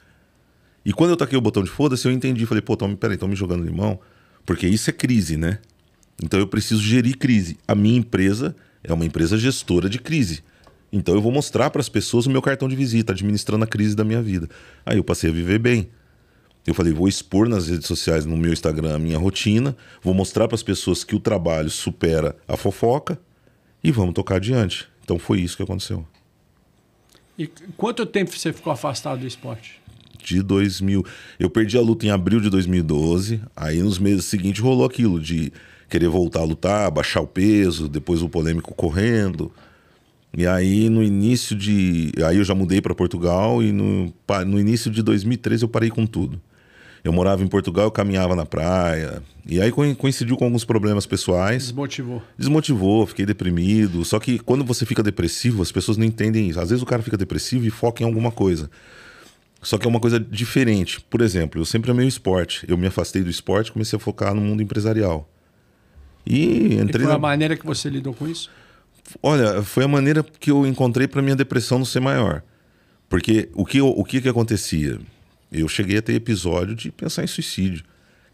E 0.85 0.93
quando 0.93 1.11
eu 1.11 1.17
taquei 1.17 1.37
o 1.37 1.41
botão 1.41 1.63
de 1.63 1.69
foda-se, 1.69 2.07
eu 2.07 2.11
entendi. 2.13 2.45
Falei, 2.45 2.61
pô, 2.61 2.77
tão, 2.77 2.95
peraí, 2.95 3.15
estão 3.15 3.27
me 3.27 3.35
jogando 3.35 3.65
limão. 3.65 3.99
Porque 4.45 4.65
isso 4.65 4.89
é 4.89 4.93
crise, 4.93 5.35
né? 5.35 5.59
Então 6.23 6.39
eu 6.39 6.47
preciso 6.47 6.81
gerir 6.81 7.17
crise. 7.17 7.57
A 7.67 7.75
minha 7.75 7.97
empresa 7.97 8.55
é 8.83 8.93
uma 8.93 9.05
empresa 9.05 9.37
gestora 9.37 9.89
de 9.89 9.99
crise. 9.99 10.43
Então 10.91 11.13
eu 11.13 11.21
vou 11.21 11.31
mostrar 11.31 11.69
para 11.69 11.81
as 11.81 11.89
pessoas 11.89 12.25
o 12.25 12.29
meu 12.29 12.41
cartão 12.41 12.67
de 12.67 12.75
visita, 12.75 13.13
administrando 13.13 13.63
a 13.63 13.67
crise 13.67 13.95
da 13.95 14.03
minha 14.03 14.21
vida. 14.21 14.49
Aí 14.85 14.97
eu 14.97 15.03
passei 15.03 15.29
a 15.29 15.33
viver 15.33 15.59
bem. 15.59 15.89
Eu 16.65 16.73
falei, 16.73 16.93
vou 16.93 17.07
expor 17.07 17.47
nas 17.47 17.67
redes 17.67 17.87
sociais, 17.87 18.25
no 18.25 18.37
meu 18.37 18.51
Instagram, 18.51 18.95
a 18.95 18.99
minha 18.99 19.17
rotina, 19.17 19.75
vou 20.01 20.13
mostrar 20.13 20.47
para 20.47 20.55
as 20.55 20.63
pessoas 20.63 21.03
que 21.03 21.15
o 21.15 21.19
trabalho 21.19 21.69
supera 21.69 22.35
a 22.47 22.57
fofoca 22.57 23.19
e 23.83 23.91
vamos 23.91 24.13
tocar 24.13 24.35
adiante. 24.35 24.87
Então 25.03 25.17
foi 25.17 25.39
isso 25.41 25.57
que 25.57 25.63
aconteceu. 25.63 26.05
E 27.37 27.47
quanto 27.77 28.05
tempo 28.05 28.37
você 28.37 28.51
ficou 28.51 28.71
afastado 28.71 29.21
do 29.21 29.27
esporte? 29.27 29.79
De 30.21 30.43
2000. 30.43 31.05
Eu 31.39 31.49
perdi 31.49 31.77
a 31.77 31.81
luta 31.81 32.05
em 32.05 32.09
abril 32.11 32.41
de 32.41 32.49
2012. 32.49 33.41
Aí 33.55 33.81
nos 33.81 33.97
meses 33.97 34.25
seguintes 34.25 34.61
rolou 34.61 34.85
aquilo 34.85 35.19
de 35.19 35.51
querer 35.89 36.07
voltar 36.07 36.41
a 36.41 36.43
lutar, 36.43 36.91
baixar 36.91 37.21
o 37.21 37.27
peso, 37.27 37.89
depois 37.89 38.21
o 38.21 38.29
polêmico 38.29 38.73
correndo. 38.73 39.51
E 40.37 40.45
aí 40.45 40.89
no 40.89 41.03
início 41.03 41.55
de. 41.55 42.11
Aí 42.23 42.37
eu 42.37 42.43
já 42.43 42.53
mudei 42.53 42.81
para 42.81 42.93
Portugal 42.93 43.63
e 43.63 43.71
no, 43.71 44.13
no 44.45 44.59
início 44.59 44.91
de 44.91 45.01
2013 45.01 45.63
eu 45.63 45.69
parei 45.69 45.89
com 45.89 46.05
tudo. 46.05 46.39
Eu 47.03 47.13
morava 47.13 47.43
em 47.43 47.47
Portugal, 47.47 47.85
eu 47.85 47.91
caminhava 47.91 48.35
na 48.35 48.45
praia. 48.45 49.23
E 49.45 49.59
aí 49.61 49.71
coincidiu 49.71 50.35
com 50.35 50.45
alguns 50.45 50.65
problemas 50.65 51.05
pessoais. 51.05 51.63
Desmotivou. 51.63 52.21
Desmotivou, 52.37 53.07
fiquei 53.07 53.25
deprimido. 53.25 54.03
Só 54.03 54.19
que 54.19 54.37
quando 54.37 54.65
você 54.65 54.85
fica 54.85 55.01
depressivo, 55.01 55.61
as 55.61 55.71
pessoas 55.71 55.97
não 55.97 56.05
entendem 56.05 56.49
isso. 56.49 56.59
Às 56.59 56.69
vezes 56.69 56.83
o 56.83 56.85
cara 56.85 57.01
fica 57.01 57.17
depressivo 57.17 57.65
e 57.65 57.69
foca 57.69 58.03
em 58.03 58.05
alguma 58.05 58.31
coisa. 58.31 58.69
Só 59.61 59.77
que 59.77 59.87
é 59.87 59.89
uma 59.89 59.99
coisa 59.99 60.19
diferente. 60.19 61.01
Por 61.09 61.21
exemplo, 61.21 61.59
eu 61.59 61.65
sempre 61.65 61.89
amei 61.89 62.05
o 62.05 62.09
esporte. 62.09 62.65
Eu 62.67 62.77
me 62.77 62.87
afastei 62.87 63.23
do 63.23 63.29
esporte 63.29 63.69
e 63.69 63.71
comecei 63.71 63.97
a 63.97 63.99
focar 63.99 64.33
no 64.33 64.41
mundo 64.41 64.61
empresarial. 64.61 65.29
E 66.29 66.75
entrei. 66.75 67.01
E 67.01 67.05
foi 67.05 67.07
na... 67.07 67.15
a 67.15 67.19
maneira 67.19 67.57
que 67.57 67.65
você 67.65 67.89
lidou 67.89 68.13
com 68.13 68.27
isso? 68.27 68.51
Olha, 69.23 69.63
foi 69.63 69.83
a 69.83 69.87
maneira 69.87 70.23
que 70.23 70.51
eu 70.51 70.67
encontrei 70.67 71.07
para 71.07 71.21
minha 71.23 71.35
depressão 71.35 71.79
não 71.79 71.85
ser 71.85 71.99
maior. 71.99 72.43
Porque 73.09 73.49
o 73.55 73.65
que, 73.65 73.81
o 73.81 74.03
que, 74.03 74.21
que 74.21 74.29
acontecia? 74.29 74.99
Eu 75.51 75.67
cheguei 75.67 75.97
a 75.97 76.01
ter 76.01 76.13
episódio 76.13 76.75
de 76.75 76.91
pensar 76.91 77.23
em 77.23 77.27
suicídio. 77.27 77.83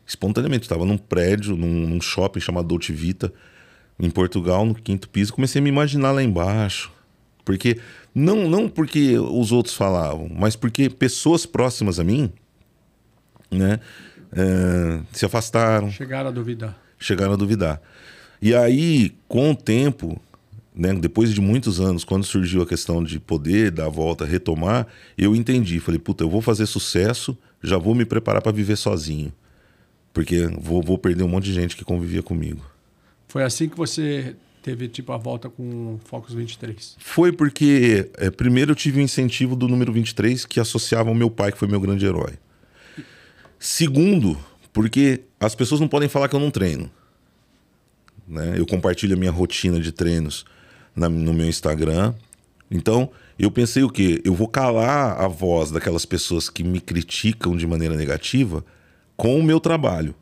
Espontaneamente. 0.05 0.63
Estava 0.63 0.85
num 0.85 0.97
prédio, 0.97 1.55
num, 1.55 1.87
num, 1.87 2.01
shopping 2.01 2.41
chamado 2.41 2.67
Dolce 2.67 2.91
Vita, 2.91 3.33
em 3.97 4.09
Portugal, 4.09 4.65
no 4.65 4.75
quinto 4.75 5.07
piso. 5.07 5.33
Comecei 5.33 5.59
a 5.59 5.63
me 5.63 5.69
imaginar 5.69 6.11
lá 6.11 6.21
embaixo. 6.21 6.91
Porque 7.45 7.79
não, 8.13 8.49
não 8.49 8.67
porque 8.67 9.17
os 9.17 9.53
outros 9.53 9.75
falavam, 9.75 10.27
mas 10.29 10.55
porque 10.55 10.89
pessoas 10.89 11.45
próximas 11.45 11.99
a 11.99 12.03
mim, 12.03 12.31
né, 13.51 13.79
é, 14.33 14.99
se 15.13 15.25
afastaram. 15.25 15.89
Chegaram 15.91 16.29
a 16.29 16.31
duvidar. 16.31 16.84
Chegaram 16.99 17.33
a 17.33 17.37
duvidar. 17.37 17.81
E 18.41 18.53
aí, 18.53 19.15
com 19.27 19.51
o 19.51 19.55
tempo, 19.55 20.19
né, 20.75 20.93
depois 20.93 21.33
de 21.33 21.39
muitos 21.39 21.79
anos, 21.79 22.03
quando 22.03 22.23
surgiu 22.23 22.61
a 22.61 22.65
questão 22.65 23.03
de 23.03 23.19
poder 23.19 23.71
dar 23.71 23.85
a 23.85 23.89
volta, 23.89 24.25
retomar, 24.25 24.87
eu 25.17 25.35
entendi. 25.35 25.79
Falei, 25.79 25.99
puta, 25.99 26.23
eu 26.23 26.29
vou 26.29 26.41
fazer 26.41 26.65
sucesso, 26.65 27.37
já 27.63 27.77
vou 27.77 27.95
me 27.95 28.05
preparar 28.05 28.41
para 28.41 28.51
viver 28.51 28.75
sozinho. 28.75 29.31
Porque 30.13 30.47
vou, 30.59 30.81
vou 30.81 30.97
perder 30.97 31.23
um 31.23 31.27
monte 31.27 31.45
de 31.45 31.53
gente 31.53 31.75
que 31.75 31.83
convivia 31.83 32.21
comigo. 32.21 32.61
Foi 33.27 33.43
assim 33.43 33.67
que 33.67 33.77
você 33.77 34.35
teve 34.61 34.87
tipo 34.87 35.11
a 35.11 35.17
volta 35.17 35.49
com 35.49 35.95
o 35.95 35.99
Focus 36.05 36.33
23? 36.33 36.95
Foi 36.99 37.31
porque, 37.31 38.09
é, 38.17 38.29
primeiro, 38.31 38.71
eu 38.71 38.75
tive 38.75 38.97
o 38.97 39.01
um 39.01 39.03
incentivo 39.03 39.55
do 39.55 39.67
número 39.67 39.93
23 39.93 40.45
que 40.45 40.59
associava 40.59 41.09
ao 41.09 41.15
meu 41.15 41.29
pai, 41.29 41.51
que 41.51 41.57
foi 41.57 41.67
meu 41.67 41.79
grande 41.79 42.05
herói. 42.05 42.33
Segundo, 43.59 44.37
porque 44.75 45.21
as 45.39 45.55
pessoas 45.55 45.79
não 45.79 45.87
podem 45.87 46.09
falar 46.09 46.27
que 46.27 46.35
eu 46.35 46.39
não 46.39 46.51
treino. 46.51 46.91
Né? 48.27 48.55
Eu 48.57 48.65
compartilho 48.65 49.15
a 49.15 49.17
minha 49.17 49.31
rotina 49.31 49.79
de 49.79 49.89
treinos 49.93 50.45
na, 50.93 51.07
no 51.07 51.33
meu 51.33 51.47
Instagram. 51.47 52.13
Então, 52.69 53.09
eu 53.39 53.49
pensei 53.49 53.83
o 53.83 53.89
quê? 53.89 54.21
Eu 54.25 54.33
vou 54.33 54.49
calar 54.49 55.17
a 55.17 55.29
voz 55.29 55.71
daquelas 55.71 56.05
pessoas 56.05 56.49
que 56.49 56.61
me 56.61 56.81
criticam 56.81 57.55
de 57.55 57.65
maneira 57.65 57.95
negativa 57.95 58.65
com 59.15 59.39
o 59.39 59.43
meu 59.43 59.61
trabalho. 59.61 60.13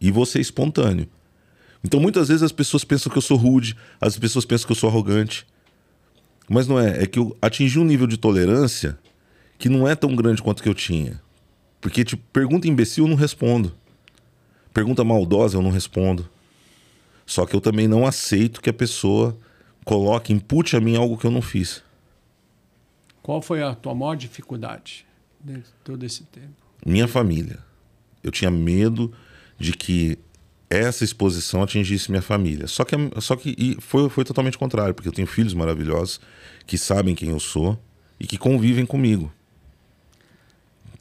E 0.00 0.10
vou 0.10 0.26
ser 0.26 0.40
espontâneo. 0.40 1.06
Então, 1.84 2.00
muitas 2.00 2.26
vezes 2.26 2.42
as 2.42 2.50
pessoas 2.50 2.82
pensam 2.82 3.12
que 3.12 3.18
eu 3.18 3.22
sou 3.22 3.36
rude, 3.36 3.76
as 4.00 4.18
pessoas 4.18 4.44
pensam 4.44 4.66
que 4.66 4.72
eu 4.72 4.76
sou 4.76 4.90
arrogante. 4.90 5.46
Mas 6.50 6.66
não 6.66 6.76
é. 6.76 7.04
É 7.04 7.06
que 7.06 7.20
eu 7.20 7.36
atingi 7.40 7.78
um 7.78 7.84
nível 7.84 8.08
de 8.08 8.16
tolerância 8.16 8.98
que 9.58 9.68
não 9.68 9.86
é 9.86 9.94
tão 9.94 10.16
grande 10.16 10.42
quanto 10.42 10.60
que 10.60 10.68
eu 10.68 10.74
tinha. 10.74 11.22
Porque, 11.82 12.04
tipo, 12.04 12.22
pergunta 12.32 12.68
imbecil 12.68 13.04
eu 13.04 13.08
não 13.10 13.16
respondo. 13.16 13.74
Pergunta 14.72 15.02
maldosa 15.02 15.58
eu 15.58 15.62
não 15.62 15.70
respondo. 15.70 16.30
Só 17.26 17.44
que 17.44 17.56
eu 17.56 17.60
também 17.60 17.88
não 17.88 18.06
aceito 18.06 18.62
que 18.62 18.70
a 18.70 18.72
pessoa 18.72 19.36
coloque, 19.84 20.32
impute 20.32 20.76
a 20.76 20.80
mim 20.80 20.96
algo 20.96 21.18
que 21.18 21.26
eu 21.26 21.30
não 21.30 21.42
fiz. 21.42 21.82
Qual 23.20 23.42
foi 23.42 23.64
a 23.64 23.74
tua 23.74 23.94
maior 23.96 24.16
dificuldade 24.16 25.04
de 25.40 25.60
todo 25.82 26.06
esse 26.06 26.22
tempo? 26.24 26.54
Minha 26.86 27.08
família. 27.08 27.58
Eu 28.22 28.30
tinha 28.30 28.50
medo 28.50 29.12
de 29.58 29.72
que 29.72 30.16
essa 30.70 31.02
exposição 31.02 31.64
atingisse 31.64 32.12
minha 32.12 32.22
família. 32.22 32.68
Só 32.68 32.84
que, 32.84 32.94
só 33.20 33.34
que 33.34 33.76
foi, 33.80 34.08
foi 34.08 34.24
totalmente 34.24 34.56
contrário, 34.56 34.94
porque 34.94 35.08
eu 35.08 35.12
tenho 35.12 35.26
filhos 35.26 35.52
maravilhosos 35.52 36.20
que 36.64 36.78
sabem 36.78 37.14
quem 37.14 37.30
eu 37.30 37.40
sou 37.40 37.76
e 38.20 38.26
que 38.26 38.38
convivem 38.38 38.86
comigo. 38.86 39.32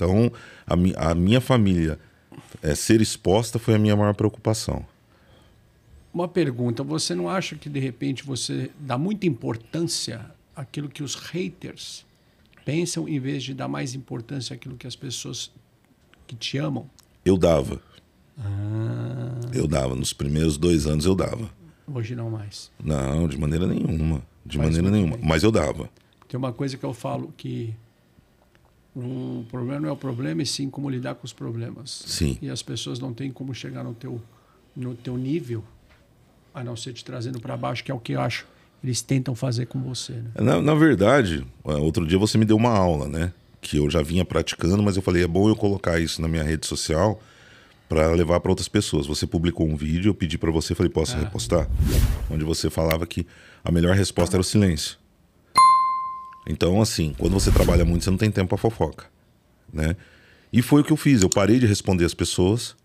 Então, 0.01 0.31
a, 0.65 0.75
mi, 0.75 0.93
a 0.98 1.13
minha 1.13 1.39
família 1.39 2.00
é, 2.63 2.74
ser 2.74 3.01
exposta 3.01 3.60
foi 3.60 3.75
a 3.75 3.77
minha 3.77 3.96
maior 3.96 4.15
preocupação. 4.15 4.84
Uma 6.12 6.27
pergunta: 6.27 6.84
você 6.84 7.13
não 7.13 7.29
acha 7.29 7.55
que 7.55 7.70
de 7.70 7.79
repente 7.79 8.24
você 8.24 8.72
dá 8.79 8.98
muita 8.98 9.27
importância 9.27 10.25
àquilo 10.55 10.89
que 10.89 11.03
os 11.03 11.13
haters 11.13 12.03
pensam 12.65 13.08
em 13.08 13.20
vez 13.20 13.43
de 13.43 13.53
dar 13.53 13.67
mais 13.67 13.93
importância 13.93 14.55
àquilo 14.55 14.75
que 14.75 14.88
as 14.88 14.96
pessoas 14.96 15.51
que 16.25 16.36
te 16.36 16.58
amam? 16.58 16.89
Eu 17.24 17.38
dava. 17.38 17.79
Ah. 18.39 19.39
Eu 19.53 19.67
dava. 19.67 19.96
Nos 19.96 20.13
primeiros 20.13 20.58
dois 20.58 20.88
anos 20.88 21.05
eu 21.05 21.13
dava. 21.13 21.48
Hoje 21.93 22.15
não 22.15 22.31
mais. 22.31 22.72
Não, 22.84 23.27
de 23.27 23.38
maneira 23.38 23.67
nenhuma. 23.67 24.24
De 24.43 24.58
Faz 24.58 24.70
maneira 24.70 24.89
nenhuma. 24.89 25.17
Bem. 25.17 25.27
Mas 25.27 25.43
eu 25.43 25.51
dava. 25.51 25.91
Tem 26.27 26.39
uma 26.39 26.51
coisa 26.51 26.75
que 26.75 26.84
eu 26.84 26.93
falo 26.93 27.31
que 27.38 27.75
o 28.95 29.45
problema 29.50 29.81
não 29.81 29.89
é 29.89 29.91
o 29.91 29.98
problema, 29.98 30.41
e 30.41 30.45
sim 30.45 30.69
como 30.69 30.89
lidar 30.89 31.15
com 31.15 31.25
os 31.25 31.33
problemas. 31.33 32.03
Sim. 32.05 32.38
E 32.41 32.50
as 32.50 32.62
pessoas 32.62 33.00
não 33.00 33.13
têm 33.13 33.31
como 33.31 33.53
chegar 33.53 33.83
no 33.83 33.93
teu, 33.93 34.21
no 34.75 34.95
teu 34.95 35.17
nível 35.17 35.63
a 36.53 36.63
não 36.63 36.75
ser 36.75 36.93
te 36.93 37.05
trazendo 37.05 37.39
para 37.39 37.55
baixo, 37.55 37.83
que 37.83 37.91
é 37.91 37.93
o 37.93 38.00
que 38.00 38.13
eu 38.13 38.21
acho 38.21 38.45
eles 38.83 39.01
tentam 39.01 39.36
fazer 39.36 39.67
com 39.67 39.79
você. 39.81 40.13
Né? 40.13 40.31
Na, 40.36 40.62
na, 40.62 40.74
verdade, 40.74 41.45
é, 41.65 41.74
outro 41.74 42.05
dia 42.05 42.17
você 42.17 42.38
me 42.38 42.45
deu 42.45 42.57
uma 42.57 42.71
aula, 42.71 43.07
né? 43.07 43.31
Que 43.62 43.77
eu 43.77 43.89
já 43.89 44.01
vinha 44.01 44.25
praticando, 44.25 44.81
mas 44.81 44.95
eu 44.95 45.03
falei, 45.03 45.24
é 45.24 45.27
bom 45.27 45.48
eu 45.48 45.55
colocar 45.55 46.00
isso 46.00 46.21
na 46.21 46.27
minha 46.27 46.43
rede 46.43 46.65
social 46.65 47.21
para 47.88 48.10
levar 48.12 48.39
para 48.39 48.51
outras 48.51 48.67
pessoas. 48.67 49.05
Você 49.05 49.27
publicou 49.27 49.67
um 49.67 49.75
vídeo, 49.75 50.10
eu 50.10 50.15
pedi 50.15 50.38
para 50.38 50.50
você, 50.50 50.74
falei, 50.74 50.91
posso 50.91 51.15
ah. 51.15 51.19
repostar? 51.19 51.69
Onde 52.29 52.43
você 52.43 52.69
falava 52.69 53.05
que 53.05 53.27
a 53.63 53.71
melhor 53.71 53.95
resposta 53.95 54.36
era 54.36 54.41
o 54.41 54.43
silêncio. 54.43 54.98
Então, 56.48 56.81
assim, 56.81 57.13
quando 57.17 57.33
você 57.33 57.51
trabalha 57.51 57.86
muito, 57.86 58.03
você 58.03 58.10
não 58.10 58.17
tem 58.17 58.31
tempo 58.31 58.50
para 58.50 58.57
fofoca, 58.57 59.05
né? 59.71 59.95
E 60.51 60.62
foi 60.62 60.81
o 60.81 60.83
que 60.83 60.91
eu 60.91 60.98
fiz. 60.98 61.21
Eu 61.21 61.29
parei 61.29 61.60
de 61.60 61.65
responder 61.65 62.03
as 62.03 62.13
pessoas, 62.13 62.75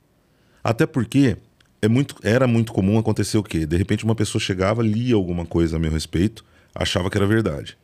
até 0.63 0.87
porque 0.87 1.37
é 1.81 1.89
muito, 1.89 2.17
era 2.23 2.47
muito 2.47 2.73
comum 2.73 2.99
acontecer 2.99 3.39
o 3.39 3.43
quê? 3.43 3.67
De 3.67 3.77
repente 3.77 4.05
uma 4.05 4.15
pessoa 4.15 4.41
chegava, 4.41 4.83
lia 4.83 5.15
alguma 5.15 5.45
coisa 5.45 5.77
a 5.77 5.79
meu 5.79 5.91
respeito, 5.91 6.45
achava 6.75 7.11
que 7.11 7.17
era 7.17 7.27
verdade. 7.27 7.77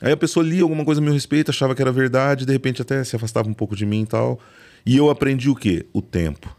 Aí 0.00 0.12
a 0.12 0.16
pessoa 0.16 0.44
lia 0.44 0.62
alguma 0.62 0.84
coisa 0.84 1.00
a 1.00 1.04
meu 1.04 1.12
respeito, 1.12 1.50
achava 1.50 1.74
que 1.74 1.82
era 1.82 1.90
verdade, 1.90 2.46
de 2.46 2.52
repente 2.52 2.82
até 2.82 3.02
se 3.02 3.16
afastava 3.16 3.48
um 3.48 3.54
pouco 3.54 3.74
de 3.74 3.84
mim 3.84 4.02
e 4.02 4.06
tal. 4.06 4.38
E 4.86 4.96
eu 4.96 5.10
aprendi 5.10 5.50
o 5.50 5.54
quê? 5.54 5.86
O 5.92 6.00
tempo. 6.00 6.54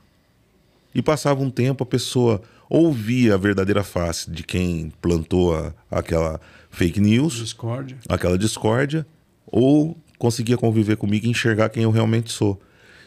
E 0.94 1.02
passava 1.02 1.42
um 1.42 1.50
tempo, 1.50 1.84
a 1.84 1.88
pessoa 1.88 2.42
ouvia 2.70 3.36
a 3.36 3.38
verdadeira 3.38 3.84
face 3.84 4.30
de 4.30 4.44
quem 4.44 4.92
plantou 5.02 5.56
a, 5.56 5.74
aquela 5.90 6.40
fake 6.70 7.00
news, 7.00 7.36
discórdia. 7.36 7.98
aquela 8.08 8.38
discórdia, 8.38 9.06
ou 9.46 9.98
conseguia 10.18 10.58
conviver 10.58 10.98
comigo 10.98 11.26
e 11.26 11.30
enxergar 11.30 11.70
quem 11.70 11.84
eu 11.84 11.92
realmente 11.92 12.32
sou. 12.32 12.62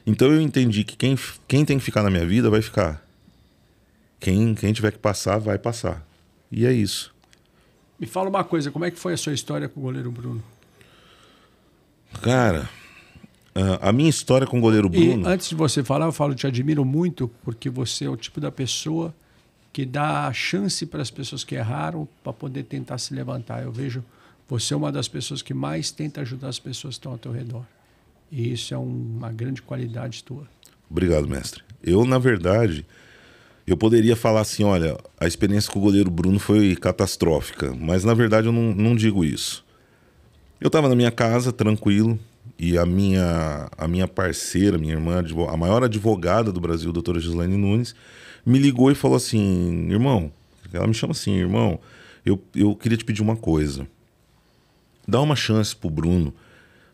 Então 0.07 0.33
eu 0.33 0.41
entendi 0.41 0.83
que 0.85 0.97
quem, 0.97 1.17
quem 1.47 1.65
tem 1.65 1.79
que 1.79 1.85
ficar 1.85 2.03
na 2.03 2.11
minha 2.11 2.27
vida 2.27 2.51
vai 2.51 2.61
ficar. 2.61 3.07
Quem, 4.19 4.55
quem 4.55 4.73
tiver 4.73 4.93
que 4.93 4.99
passar, 4.99 5.39
vai 5.39 5.59
passar. 5.59 6.07
E 6.51 6.67
é 6.67 6.73
isso. 6.73 7.15
Me 7.99 8.07
fala 8.07 8.29
uma 8.29 8.43
coisa, 8.43 8.71
como 8.71 8.85
é 8.85 8.91
que 8.91 8.99
foi 8.99 9.13
a 9.13 9.17
sua 9.17 9.33
história 9.33 9.69
com 9.69 9.81
o 9.81 9.83
goleiro 9.85 10.11
Bruno? 10.11 10.43
Cara, 12.21 12.69
a 13.81 13.93
minha 13.93 14.11
história 14.11 14.47
com 14.47 14.59
o 14.59 14.61
goleiro 14.61 14.89
Bruno. 14.89 15.29
E 15.29 15.33
antes 15.33 15.49
de 15.49 15.55
você 15.55 15.85
falar, 15.85 16.07
eu 16.07 16.13
falo, 16.13 16.35
te 16.35 16.47
admiro 16.47 16.85
muito, 16.85 17.31
porque 17.45 17.71
você 17.71 18.07
é 18.07 18.11
o 18.11 18.17
tipo 18.17 18.41
da 18.41 18.51
pessoa 18.51 19.15
que 19.73 19.87
dá 19.87 20.27
a 20.27 20.33
chance 20.33 20.85
para 20.85 21.01
as 21.01 21.11
pessoas 21.11 21.45
que 21.45 21.55
erraram 21.55 22.07
para 22.23 22.33
poder 22.33 22.65
tentar 22.65 22.99
se 22.99 23.15
levantar. 23.15 23.63
Eu 23.63 23.73
vejo 23.73 24.05
você 24.49 24.75
é 24.75 24.77
uma 24.77 24.93
das 24.93 25.09
pessoas 25.09 25.41
que 25.41 25.55
mais 25.55 25.91
tenta 25.91 26.21
ajudar 26.21 26.49
as 26.49 26.59
pessoas 26.59 26.95
que 26.95 26.99
estão 26.99 27.13
ao 27.13 27.19
teu 27.19 27.33
redor. 27.33 27.65
E 28.31 28.53
isso 28.53 28.75
é 28.75 28.77
uma 28.77 29.33
grande 29.33 29.63
qualidade 29.63 30.23
tua. 30.23 30.47
Obrigado, 30.91 31.27
mestre. 31.27 31.63
Eu, 31.83 32.05
na 32.05 32.19
verdade, 32.19 32.85
eu 33.67 33.77
poderia 33.77 34.15
falar 34.15 34.43
assim: 34.43 34.63
olha, 34.63 34.99
a 35.19 35.27
experiência 35.27 35.73
com 35.73 35.79
o 35.79 35.83
goleiro 35.83 36.11
Bruno 36.11 36.39
foi 36.39 36.77
catastrófica, 36.77 37.75
mas 37.75 38.05
na 38.05 38.13
verdade 38.13 38.47
eu 38.47 38.53
não, 38.53 38.75
não 38.75 38.95
digo 38.95 39.25
isso. 39.25 39.65
Eu 40.61 40.67
estava 40.67 40.89
na 40.89 40.95
minha 40.95 41.11
casa, 41.11 41.51
tranquilo, 41.51 42.19
e 42.59 42.77
a 42.77 42.85
minha, 42.85 43.69
a 43.77 43.89
minha 43.89 44.07
parceira, 44.07 44.77
minha 44.79 44.93
irmã, 44.93 45.25
a 45.49 45.57
maior 45.57 45.83
advogada 45.83 46.53
do 46.53 46.61
Brasil, 46.61 46.91
a 46.91 46.93
doutora 46.93 47.19
Gislaine 47.21 47.57
Nunes, 47.57 47.95
me 48.45 48.59
ligou 48.59 48.91
e 48.91 48.95
falou 48.95 49.17
assim: 49.17 49.89
irmão, 49.91 50.33
ela 50.73 50.87
me 50.87 50.95
chama 50.95 51.13
assim, 51.13 51.35
irmão, 51.35 51.79
eu, 52.25 52.43
eu 52.55 52.75
queria 52.75 52.99
te 52.99 53.05
pedir 53.05 53.23
uma 53.23 53.37
coisa. 53.37 53.87
Dá 55.07 55.21
uma 55.21 55.37
chance 55.37 55.75
pro 55.75 55.91
Bruno 55.91 56.33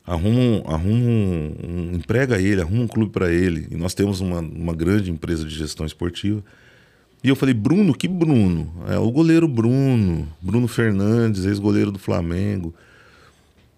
arruma, 0.09 0.63
arruma 0.67 1.05
um, 1.05 1.55
um, 1.63 1.91
emprega 1.95 2.41
ele, 2.41 2.63
arruma 2.63 2.85
um 2.85 2.89
clube 2.89 3.13
para 3.13 3.31
ele. 3.31 3.69
E 3.71 3.77
nós 3.77 3.93
temos 3.93 4.21
uma, 4.21 4.41
uma 4.41 4.75
grande 4.75 5.11
empresa 5.11 5.45
de 5.45 5.55
gestão 5.55 5.85
esportiva. 5.85 6.43
E 7.23 7.29
eu 7.29 7.37
falei, 7.37 7.53
Bruno, 7.53 7.95
que 7.95 8.09
Bruno? 8.09 8.73
É 8.89 8.99
o 8.99 9.11
goleiro 9.11 9.47
Bruno, 9.47 10.27
Bruno 10.41 10.67
Fernandes, 10.67 11.45
ex-goleiro 11.45 11.93
do 11.93 11.99
Flamengo. 11.99 12.75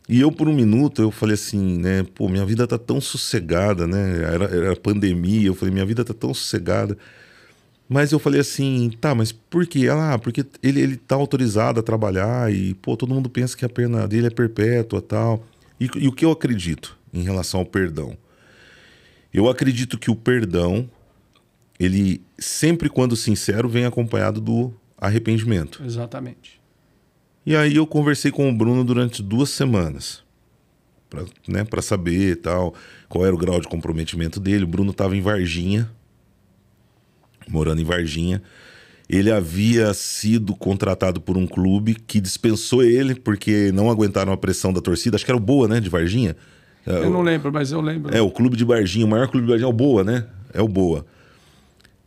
E 0.08 0.20
eu, 0.20 0.30
por 0.30 0.48
um 0.48 0.54
minuto, 0.54 1.02
eu 1.02 1.10
falei 1.10 1.34
assim, 1.34 1.78
né? 1.78 2.04
Pô, 2.14 2.28
minha 2.28 2.44
vida 2.44 2.66
tá 2.66 2.78
tão 2.78 3.00
sossegada, 3.00 3.86
né? 3.86 4.22
Era, 4.22 4.44
era 4.44 4.76
pandemia, 4.76 5.48
eu 5.48 5.54
falei, 5.54 5.72
minha 5.72 5.86
vida 5.86 6.04
tá 6.04 6.14
tão 6.14 6.34
sossegada. 6.34 6.96
Mas 7.92 8.12
eu 8.12 8.20
falei 8.20 8.40
assim, 8.40 8.88
tá, 9.00 9.16
mas 9.16 9.32
por 9.32 9.66
quê? 9.66 9.88
Ah, 9.90 10.16
porque 10.16 10.46
ele, 10.62 10.80
ele 10.80 10.96
tá 10.96 11.16
autorizado 11.16 11.80
a 11.80 11.82
trabalhar 11.82 12.52
e, 12.54 12.72
pô, 12.74 12.96
todo 12.96 13.12
mundo 13.12 13.28
pensa 13.28 13.56
que 13.56 13.64
a 13.64 13.68
pena 13.68 14.06
dele 14.06 14.28
é 14.28 14.30
perpétua 14.30 15.02
tal. 15.02 15.44
E, 15.80 15.90
e 15.96 16.06
o 16.06 16.12
que 16.12 16.24
eu 16.24 16.30
acredito 16.30 16.96
em 17.12 17.24
relação 17.24 17.58
ao 17.58 17.66
perdão? 17.66 18.16
Eu 19.34 19.48
acredito 19.48 19.98
que 19.98 20.08
o 20.08 20.14
perdão, 20.14 20.88
ele 21.80 22.22
sempre 22.38 22.88
quando 22.88 23.16
sincero, 23.16 23.68
vem 23.68 23.84
acompanhado 23.84 24.40
do 24.40 24.72
arrependimento. 24.96 25.82
Exatamente. 25.84 26.60
E 27.44 27.56
aí 27.56 27.74
eu 27.74 27.88
conversei 27.88 28.30
com 28.30 28.48
o 28.48 28.54
Bruno 28.54 28.84
durante 28.84 29.20
duas 29.20 29.50
semanas 29.50 30.22
para 31.08 31.24
né, 31.48 31.66
saber 31.82 32.36
tal 32.36 32.72
qual 33.08 33.26
era 33.26 33.34
o 33.34 33.38
grau 33.38 33.58
de 33.60 33.66
comprometimento 33.66 34.38
dele. 34.38 34.62
O 34.62 34.68
Bruno 34.68 34.92
estava 34.92 35.16
em 35.16 35.20
Varginha, 35.20 35.90
morando 37.48 37.80
em 37.80 37.84
Varginha. 37.84 38.42
ele 39.08 39.30
havia 39.30 39.92
sido 39.92 40.54
contratado 40.54 41.20
por 41.20 41.36
um 41.36 41.46
clube 41.46 41.94
que 41.94 42.20
dispensou 42.20 42.82
ele 42.82 43.14
porque 43.14 43.72
não 43.72 43.90
aguentaram 43.90 44.32
a 44.32 44.36
pressão 44.36 44.72
da 44.72 44.80
torcida. 44.80 45.16
Acho 45.16 45.24
que 45.24 45.30
era 45.30 45.38
o 45.38 45.40
Boa, 45.40 45.66
né, 45.66 45.80
de 45.80 45.88
Varginha. 45.88 46.36
Eu 46.86 47.10
não 47.10 47.22
lembro, 47.22 47.52
mas 47.52 47.72
eu 47.72 47.80
lembro. 47.80 48.16
É, 48.16 48.20
o 48.20 48.30
clube 48.30 48.56
de 48.56 48.64
Varginha, 48.64 49.04
o 49.04 49.08
maior 49.08 49.28
clube 49.28 49.46
de 49.46 49.50
Varginha 49.50 49.66
é 49.66 49.70
o 49.70 49.76
Boa, 49.76 50.04
né? 50.04 50.26
É 50.54 50.62
o 50.62 50.68
Boa. 50.68 51.04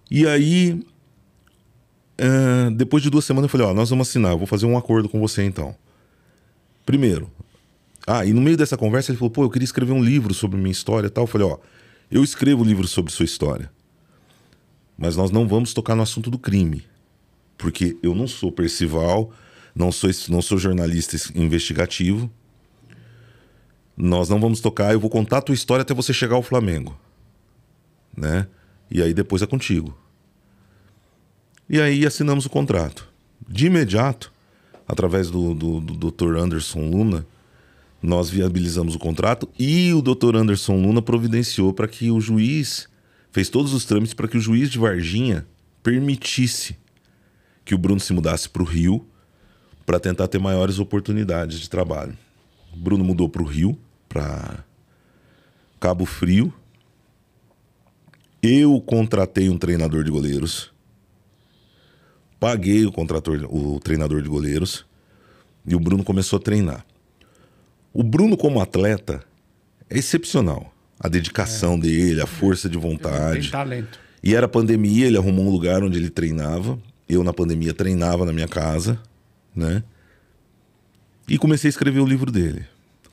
E 0.10 0.26
aí, 0.28 0.82
uh, 2.20 2.72
depois 2.72 3.04
de 3.04 3.10
duas 3.10 3.26
semanas, 3.26 3.46
eu 3.46 3.50
falei: 3.50 3.68
Ó, 3.68 3.74
nós 3.74 3.90
vamos 3.90 4.08
assinar, 4.08 4.36
vou 4.36 4.48
fazer 4.48 4.66
um 4.66 4.78
acordo 4.78 5.08
com 5.08 5.20
você 5.20 5.44
então. 5.44 5.76
Primeiro, 6.86 7.30
ah, 8.06 8.26
e 8.26 8.34
no 8.34 8.42
meio 8.42 8.58
dessa 8.58 8.78
conversa 8.78 9.12
ele 9.12 9.18
falou: 9.18 9.32
pô, 9.32 9.44
eu 9.44 9.50
queria 9.50 9.66
escrever 9.66 9.94
um 9.94 10.04
livro 10.04 10.34
sobre 10.34 10.58
minha 10.58 10.72
história 10.72 11.08
e 11.08 11.10
tal. 11.10 11.24
Eu 11.24 11.28
falei: 11.28 11.48
ó, 11.48 11.58
eu 12.12 12.24
escrevo 12.24 12.64
livro 12.64 12.88
sobre 12.88 13.12
sua 13.12 13.26
história, 13.26 13.72
mas 14.98 15.16
nós 15.16 15.32
não 15.32 15.48
vamos 15.48 15.74
tocar 15.74 15.96
no 15.96 16.04
assunto 16.04 16.30
do 16.30 16.38
crime, 16.38 16.86
porque 17.58 17.98
eu 18.02 18.14
não 18.14 18.28
sou 18.28 18.52
Percival, 18.52 19.32
não 19.76 19.92
sou, 19.92 20.10
não 20.30 20.42
sou 20.42 20.58
jornalista 20.58 21.18
investigativo. 21.36 22.32
Nós 23.96 24.30
não 24.30 24.40
vamos 24.40 24.60
tocar, 24.60 24.94
eu 24.94 25.00
vou 25.00 25.10
contar 25.10 25.38
a 25.38 25.42
tua 25.42 25.56
história 25.56 25.82
até 25.82 25.94
você 25.94 26.14
chegar 26.14 26.36
ao 26.36 26.44
Flamengo. 26.44 26.98
Né? 28.16 28.48
E 28.90 29.02
aí 29.02 29.14
depois 29.14 29.42
é 29.42 29.48
contigo. 29.48 29.98
E 31.70 31.80
aí 31.80 32.06
assinamos 32.06 32.46
o 32.46 32.50
contrato. 32.50 33.08
De 33.48 33.68
imediato, 33.68 34.32
através 34.88 35.30
do, 35.30 35.54
do, 35.54 35.80
do 35.80 36.12
Dr. 36.12 36.38
Anderson 36.38 36.90
Luna, 36.90 37.26
nós 38.02 38.30
viabilizamos 38.30 38.96
o 38.96 39.00
contrato 39.00 39.50
e 39.58 39.94
o 39.94 40.02
Dr. 40.02 40.36
Anderson 40.36 40.76
Luna 40.76 41.02
providenciou 41.02 41.74
para 41.74 41.88
que 41.88 42.12
o 42.12 42.20
juiz 42.20 42.88
fez 43.34 43.50
todos 43.50 43.74
os 43.74 43.84
trâmites 43.84 44.14
para 44.14 44.28
que 44.28 44.38
o 44.38 44.40
juiz 44.40 44.70
de 44.70 44.78
Varginha 44.78 45.46
permitisse 45.82 46.78
que 47.66 47.74
o 47.74 47.78
Bruno 47.78 48.00
se 48.00 48.14
mudasse 48.14 48.48
para 48.48 48.62
o 48.62 48.66
Rio 48.66 49.06
para 49.86 50.00
tentar 50.00 50.28
ter 50.28 50.40
maiores 50.40 50.78
oportunidades 50.78 51.60
de 51.60 51.70
trabalho. 51.70 52.16
O 52.72 52.78
Bruno 52.78 53.04
mudou 53.04 53.28
para 53.28 53.42
o 53.42 53.46
Rio, 53.46 53.78
para 54.08 54.64
Cabo 55.80 56.06
Frio. 56.06 56.54
Eu 58.42 58.80
contratei 58.80 59.50
um 59.50 59.58
treinador 59.58 60.04
de 60.04 60.12
goleiros. 60.12 60.72
Paguei 62.40 62.86
o, 62.86 62.92
contrator, 62.92 63.48
o 63.50 63.80
treinador 63.80 64.22
de 64.22 64.30
goleiros. 64.30 64.86
E 65.66 65.76
o 65.76 65.80
Bruno 65.80 66.04
começou 66.04 66.38
a 66.38 66.42
treinar. 66.42 66.86
O 67.92 68.04
Bruno, 68.04 68.38
como 68.38 68.62
atleta, 68.62 69.24
é 69.90 69.98
excepcional. 69.98 70.73
A 71.00 71.08
dedicação 71.08 71.76
é. 71.76 71.80
dele, 71.80 72.22
a 72.22 72.28
força 72.28 72.70
de 72.70 72.78
vontade. 72.78 73.42
Tem 73.42 73.52
talento. 73.52 74.00
E 74.24 74.34
era 74.34 74.48
pandemia, 74.48 75.08
ele 75.08 75.18
arrumou 75.18 75.46
um 75.46 75.52
lugar 75.52 75.84
onde 75.84 75.98
ele 75.98 76.10
treinava. 76.10 76.80
Eu, 77.10 77.24
na 77.24 77.34
pandemia, 77.34 77.74
treinava 77.74 78.26
na 78.26 78.32
minha 78.32 78.48
casa, 78.48 78.98
né? 79.54 79.84
E 81.28 81.38
comecei 81.38 81.68
a 81.68 81.72
escrever 81.72 82.00
o 82.00 82.06
livro 82.06 82.32
dele. 82.32 82.66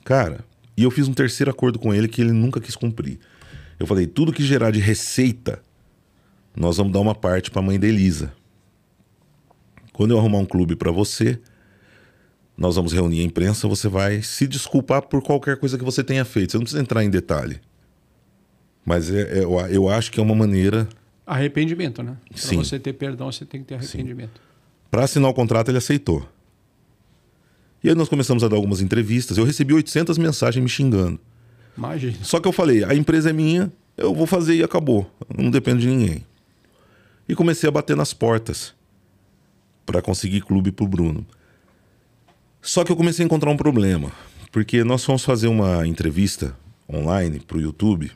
Cara, 0.05 0.45
e 0.75 0.83
eu 0.83 0.91
fiz 0.91 1.07
um 1.07 1.13
terceiro 1.13 1.51
acordo 1.51 1.77
com 1.77 1.93
ele 1.93 2.07
que 2.07 2.21
ele 2.21 2.31
nunca 2.31 2.61
quis 2.61 2.75
cumprir. 2.75 3.19
Eu 3.79 3.85
falei: 3.85 4.07
tudo 4.07 4.31
que 4.31 4.43
gerar 4.43 4.71
de 4.71 4.79
receita, 4.79 5.61
nós 6.55 6.77
vamos 6.77 6.93
dar 6.93 6.99
uma 6.99 7.15
parte 7.15 7.51
para 7.51 7.61
a 7.61 7.65
mãe 7.65 7.79
da 7.79 7.87
Elisa. 7.87 8.33
Quando 9.91 10.11
eu 10.11 10.17
arrumar 10.17 10.39
um 10.39 10.45
clube 10.45 10.75
para 10.75 10.91
você, 10.91 11.39
nós 12.57 12.75
vamos 12.75 12.93
reunir 12.93 13.21
a 13.21 13.23
imprensa, 13.23 13.67
você 13.67 13.87
vai 13.87 14.21
se 14.21 14.47
desculpar 14.47 15.01
por 15.01 15.21
qualquer 15.21 15.57
coisa 15.57 15.77
que 15.77 15.83
você 15.83 16.03
tenha 16.03 16.23
feito. 16.23 16.51
Você 16.51 16.57
não 16.57 16.63
precisa 16.63 16.81
entrar 16.81 17.03
em 17.03 17.09
detalhe. 17.09 17.59
Mas 18.85 19.11
é, 19.11 19.39
é, 19.39 19.43
eu, 19.43 19.59
eu 19.69 19.89
acho 19.89 20.11
que 20.11 20.19
é 20.19 20.23
uma 20.23 20.35
maneira. 20.35 20.87
Arrependimento, 21.25 22.01
né? 22.01 22.17
Para 22.29 22.57
você 22.57 22.79
ter 22.79 22.93
perdão, 22.93 23.31
você 23.31 23.45
tem 23.45 23.61
que 23.61 23.67
ter 23.67 23.75
arrependimento. 23.75 24.41
Para 24.89 25.03
assinar 25.03 25.29
o 25.29 25.33
contrato, 25.33 25.69
ele 25.69 25.77
aceitou. 25.77 26.27
E 27.83 27.89
aí 27.89 27.95
nós 27.95 28.09
começamos 28.09 28.43
a 28.43 28.47
dar 28.47 28.55
algumas 28.55 28.81
entrevistas. 28.81 29.37
Eu 29.37 29.45
recebi 29.45 29.73
800 29.73 30.17
mensagens 30.17 30.61
me 30.61 30.69
xingando. 30.69 31.19
Imagina. 31.77 32.17
Só 32.21 32.39
que 32.39 32.47
eu 32.47 32.51
falei: 32.51 32.83
a 32.83 32.93
empresa 32.93 33.29
é 33.29 33.33
minha, 33.33 33.71
eu 33.97 34.13
vou 34.13 34.27
fazer 34.27 34.55
e 34.55 34.63
acabou. 34.63 35.09
não 35.37 35.49
dependo 35.49 35.79
de 35.79 35.87
ninguém. 35.87 36.25
E 37.27 37.35
comecei 37.35 37.67
a 37.67 37.71
bater 37.71 37.95
nas 37.95 38.13
portas 38.13 38.73
para 39.85 40.01
conseguir 40.01 40.41
clube 40.41 40.71
pro 40.71 40.87
Bruno. 40.87 41.25
Só 42.61 42.83
que 42.83 42.91
eu 42.91 42.95
comecei 42.95 43.23
a 43.23 43.25
encontrar 43.25 43.49
um 43.49 43.57
problema, 43.57 44.11
porque 44.51 44.83
nós 44.83 45.03
fomos 45.03 45.23
fazer 45.23 45.47
uma 45.47 45.87
entrevista 45.87 46.55
online 46.91 47.39
para 47.39 47.57
o 47.57 47.61
YouTube. 47.61 48.11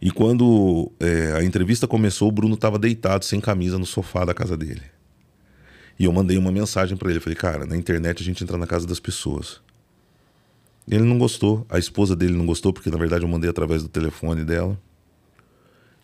E 0.00 0.10
quando 0.10 0.92
é, 1.00 1.32
a 1.32 1.44
entrevista 1.44 1.86
começou, 1.86 2.28
o 2.28 2.32
Bruno 2.32 2.54
estava 2.54 2.78
deitado 2.78 3.24
sem 3.24 3.40
camisa 3.40 3.78
no 3.78 3.86
sofá 3.86 4.24
da 4.24 4.34
casa 4.34 4.56
dele. 4.56 4.82
E 5.98 6.04
eu 6.04 6.12
mandei 6.12 6.36
uma 6.36 6.52
mensagem 6.52 6.96
para 6.96 7.10
ele. 7.10 7.20
Falei, 7.20 7.36
cara, 7.36 7.64
na 7.64 7.76
internet 7.76 8.22
a 8.22 8.24
gente 8.24 8.42
entra 8.44 8.58
na 8.58 8.66
casa 8.66 8.86
das 8.86 9.00
pessoas. 9.00 9.60
Ele 10.86 11.04
não 11.04 11.18
gostou. 11.18 11.66
A 11.68 11.78
esposa 11.78 12.14
dele 12.14 12.34
não 12.34 12.46
gostou, 12.46 12.72
porque 12.72 12.90
na 12.90 12.98
verdade 12.98 13.24
eu 13.24 13.28
mandei 13.28 13.48
através 13.48 13.82
do 13.82 13.88
telefone 13.88 14.44
dela. 14.44 14.78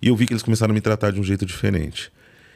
E 0.00 0.08
eu 0.08 0.16
vi 0.16 0.26
que 0.26 0.32
eles 0.32 0.42
começaram 0.42 0.72
a 0.72 0.74
me 0.74 0.80
tratar 0.80 1.12
de 1.12 1.20
um 1.20 1.22
jeito 1.22 1.44
diferente. 1.44 2.10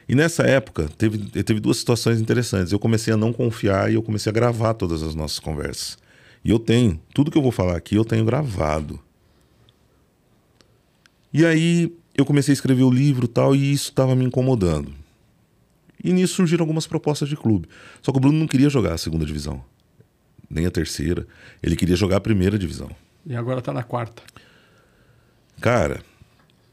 E 0.09 0.15
nessa 0.15 0.43
época, 0.43 0.89
teve, 0.97 1.17
teve 1.43 1.59
duas 1.59 1.77
situações 1.77 2.19
interessantes. 2.19 2.73
Eu 2.73 2.79
comecei 2.79 3.13
a 3.13 3.17
não 3.17 3.31
confiar 3.31 3.91
e 3.91 3.95
eu 3.95 4.01
comecei 4.01 4.29
a 4.29 4.33
gravar 4.33 4.73
todas 4.73 5.03
as 5.03 5.13
nossas 5.13 5.39
conversas. 5.39 5.97
E 6.43 6.49
eu 6.49 6.59
tenho, 6.59 6.99
tudo 7.13 7.29
que 7.29 7.37
eu 7.37 7.41
vou 7.41 7.51
falar 7.51 7.75
aqui, 7.75 7.95
eu 7.95 8.05
tenho 8.05 8.25
gravado. 8.25 8.99
E 11.37 11.45
aí 11.45 11.95
eu 12.17 12.25
comecei 12.25 12.51
a 12.51 12.55
escrever 12.55 12.81
o 12.81 12.89
livro 12.89 13.27
tal, 13.27 13.55
e 13.55 13.71
isso 13.71 13.89
estava 13.89 14.15
me 14.15 14.25
incomodando. 14.25 14.91
E 16.03 16.11
nisso 16.11 16.33
surgiram 16.33 16.63
algumas 16.63 16.87
propostas 16.87 17.29
de 17.29 17.37
clube. 17.37 17.69
Só 18.01 18.11
que 18.11 18.17
o 18.17 18.19
Bruno 18.19 18.39
não 18.39 18.47
queria 18.47 18.71
jogar 18.71 18.93
a 18.93 18.97
segunda 18.97 19.23
divisão, 19.23 19.63
nem 20.49 20.65
a 20.65 20.71
terceira. 20.71 21.27
Ele 21.61 21.75
queria 21.75 21.95
jogar 21.95 22.17
a 22.17 22.19
primeira 22.19 22.57
divisão. 22.57 22.89
E 23.23 23.35
agora 23.35 23.59
está 23.59 23.71
na 23.71 23.83
quarta. 23.83 24.23
Cara, 25.61 26.01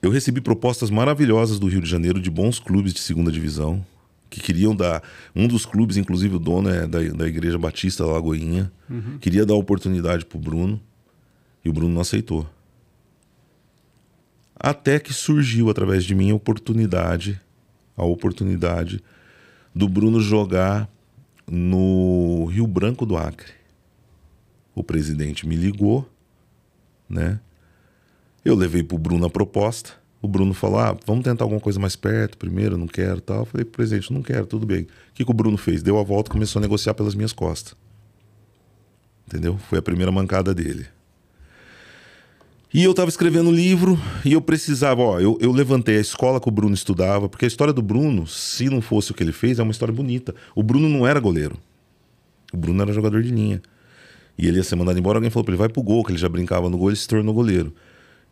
eu 0.01 0.11
recebi 0.11 0.41
propostas 0.41 0.89
maravilhosas 0.89 1.59
do 1.59 1.67
Rio 1.67 1.83
de 1.83 1.91
Janeiro 1.91 2.19
de 2.19 2.31
bons 2.31 2.59
clubes 2.59 2.95
de 2.95 3.01
segunda 3.01 3.31
divisão 3.31 3.85
que 4.31 4.41
queriam 4.41 4.75
dar. 4.75 5.03
Um 5.37 5.47
dos 5.47 5.67
clubes, 5.67 5.99
inclusive 5.99 6.37
o 6.37 6.39
dono 6.39 6.71
é 6.71 6.87
da, 6.87 7.01
da 7.01 7.29
Igreja 7.29 7.59
Batista 7.59 8.03
da 8.03 8.13
Lagoinha, 8.13 8.73
uhum. 8.89 9.19
queria 9.19 9.45
dar 9.45 9.57
oportunidade 9.57 10.25
pro 10.25 10.39
Bruno 10.39 10.81
e 11.63 11.69
o 11.69 11.73
Bruno 11.75 11.93
não 11.93 12.01
aceitou. 12.01 12.49
Até 14.57 14.99
que 14.99 15.13
surgiu 15.13 15.69
através 15.69 16.05
de 16.05 16.15
mim 16.15 16.31
a 16.31 16.35
oportunidade, 16.35 17.41
a 17.97 18.05
oportunidade 18.05 19.03
do 19.75 19.89
Bruno 19.89 20.21
jogar 20.21 20.89
no 21.47 22.47
Rio 22.47 22.67
Branco 22.67 23.05
do 23.05 23.17
Acre. 23.17 23.53
O 24.75 24.83
presidente 24.83 25.47
me 25.47 25.57
ligou, 25.57 26.09
né? 27.09 27.41
Eu 28.45 28.55
levei 28.55 28.83
pro 28.83 28.99
Bruno 28.99 29.27
a 29.27 29.31
proposta. 29.31 29.93
O 30.21 30.29
Bruno 30.29 30.55
falou: 30.55 30.79
ah, 30.79 30.97
vamos 31.07 31.25
tentar 31.25 31.45
alguma 31.45 31.61
coisa 31.61 31.79
mais 31.79 31.97
perto 31.97 32.39
primeiro, 32.39 32.79
não 32.79 32.87
quero 32.87 33.21
tal. 33.21 33.41
Eu 33.41 33.47
falei, 33.47 33.65
presidente, 33.65 34.13
não 34.13 34.23
quero, 34.23 34.47
tudo 34.47 34.67
bem. 34.67 34.83
O 34.83 34.89
que, 35.15 35.25
que 35.25 35.31
o 35.31 35.35
Bruno 35.35 35.57
fez? 35.57 35.83
Deu 35.83 35.99
a 35.99 36.03
volta 36.03 36.31
começou 36.31 36.61
a 36.61 36.63
negociar 36.63 36.95
pelas 36.95 37.15
minhas 37.15 37.33
costas. 37.33 37.77
Entendeu? 39.27 39.59
Foi 39.59 39.79
a 39.79 39.83
primeira 39.83 40.13
mancada 40.13 40.55
dele. 40.55 40.87
E 42.75 42.83
eu 42.83 42.91
estava 42.91 43.09
escrevendo 43.09 43.51
um 43.51 43.53
livro 43.53 43.97
e 44.25 44.33
eu 44.33 44.41
precisava, 44.41 45.01
ó, 45.01 45.21
eu, 45.21 45.39
eu 45.41 45.53
levantei 45.53 45.97
a 45.97 46.01
escola 46.01 46.41
que 46.41 46.49
o 46.49 46.51
Bruno 46.51 46.75
estudava, 46.75 47.29
porque 47.29 47.45
a 47.45 47.49
história 47.49 47.73
do 47.73 47.81
Bruno, 47.81 48.27
se 48.27 48.69
não 48.69 48.83
fosse 48.83 49.13
o 49.13 49.15
que 49.15 49.23
ele 49.23 49.31
fez, 49.31 49.61
é 49.61 49.63
uma 49.63 49.71
história 49.71 49.95
bonita. 49.95 50.35
O 50.57 50.63
Bruno 50.63 50.89
não 50.89 51.07
era 51.07 51.21
goleiro. 51.21 51.57
O 52.53 52.57
Bruno 52.57 52.83
era 52.83 52.93
jogador 52.93 53.23
de 53.23 53.31
linha. 53.31 53.63
E 54.37 54.49
ele 54.49 54.57
ia 54.57 54.65
ser 54.65 54.75
mandado 54.75 54.99
embora, 54.99 55.19
alguém 55.19 55.31
falou 55.31 55.45
para 55.45 55.53
ele, 55.53 55.59
vai 55.61 55.69
pro 55.69 55.85
gol, 55.85 56.03
que 56.03 56.11
ele 56.11 56.19
já 56.19 56.29
brincava 56.29 56.69
no 56.69 56.77
gol, 56.77 56.89
ele 56.89 56.97
se 56.97 57.07
tornou 57.07 57.33
goleiro. 57.33 57.73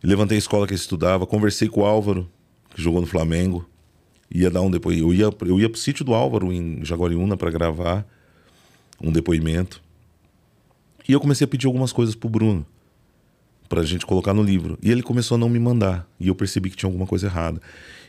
Levantei 0.03 0.35
a 0.35 0.39
escola 0.39 0.67
que 0.67 0.73
ele 0.73 0.81
estudava, 0.81 1.25
conversei 1.25 1.69
com 1.69 1.79
o 1.79 1.85
Álvaro, 1.85 2.29
que 2.75 2.81
jogou 2.81 2.99
no 2.99 3.07
Flamengo. 3.07 3.65
Ia 4.29 4.51
dar 4.51 4.61
um. 4.61 4.69
Eu 4.91 5.13
ia, 5.13 5.29
eu 5.45 5.59
ia 5.61 5.69
pro 5.69 5.79
sítio 5.79 6.03
do 6.03 6.13
Álvaro, 6.13 6.51
em 6.51 6.83
Jaguariúna, 6.83 7.37
para 7.37 7.49
gravar 7.49 8.05
um 9.01 9.09
depoimento. 9.09 9.81
E 11.07 11.13
eu 11.13 11.21
comecei 11.21 11.45
a 11.45 11.47
pedir 11.47 11.67
algumas 11.67 11.93
coisas 11.93 12.13
pro 12.13 12.27
Bruno, 12.27 12.65
pra 13.67 13.83
gente 13.83 14.05
colocar 14.05 14.33
no 14.33 14.43
livro. 14.43 14.77
E 14.81 14.91
ele 14.91 15.01
começou 15.01 15.35
a 15.35 15.37
não 15.37 15.49
me 15.49 15.59
mandar. 15.59 16.07
E 16.19 16.27
eu 16.27 16.35
percebi 16.35 16.69
que 16.69 16.75
tinha 16.75 16.87
alguma 16.87 17.07
coisa 17.07 17.27
errada. 17.27 17.61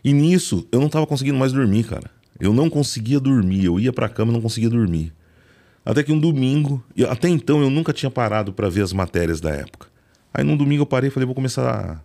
E 0.02 0.12
nisso, 0.12 0.66
eu 0.70 0.80
não 0.80 0.88
tava 0.88 1.06
conseguindo 1.06 1.38
mais 1.38 1.52
dormir, 1.52 1.84
cara. 1.84 2.10
Eu 2.38 2.52
não 2.52 2.68
conseguia 2.68 3.20
dormir. 3.20 3.64
Eu 3.64 3.78
ia 3.80 3.92
pra 3.92 4.08
cama 4.08 4.32
e 4.32 4.34
não 4.34 4.42
conseguia 4.42 4.68
dormir. 4.68 5.12
Até 5.84 6.02
que 6.02 6.12
um 6.12 6.18
domingo, 6.18 6.82
até 7.10 7.28
então 7.28 7.60
eu 7.60 7.68
nunca 7.68 7.92
tinha 7.92 8.10
parado 8.10 8.52
para 8.52 8.70
ver 8.70 8.82
as 8.82 8.92
matérias 8.92 9.40
da 9.40 9.50
época. 9.50 9.88
Aí 10.32 10.42
num 10.42 10.56
domingo 10.56 10.82
eu 10.82 10.86
parei 10.86 11.08
e 11.08 11.10
falei, 11.10 11.26
vou 11.26 11.34
começar 11.34 12.02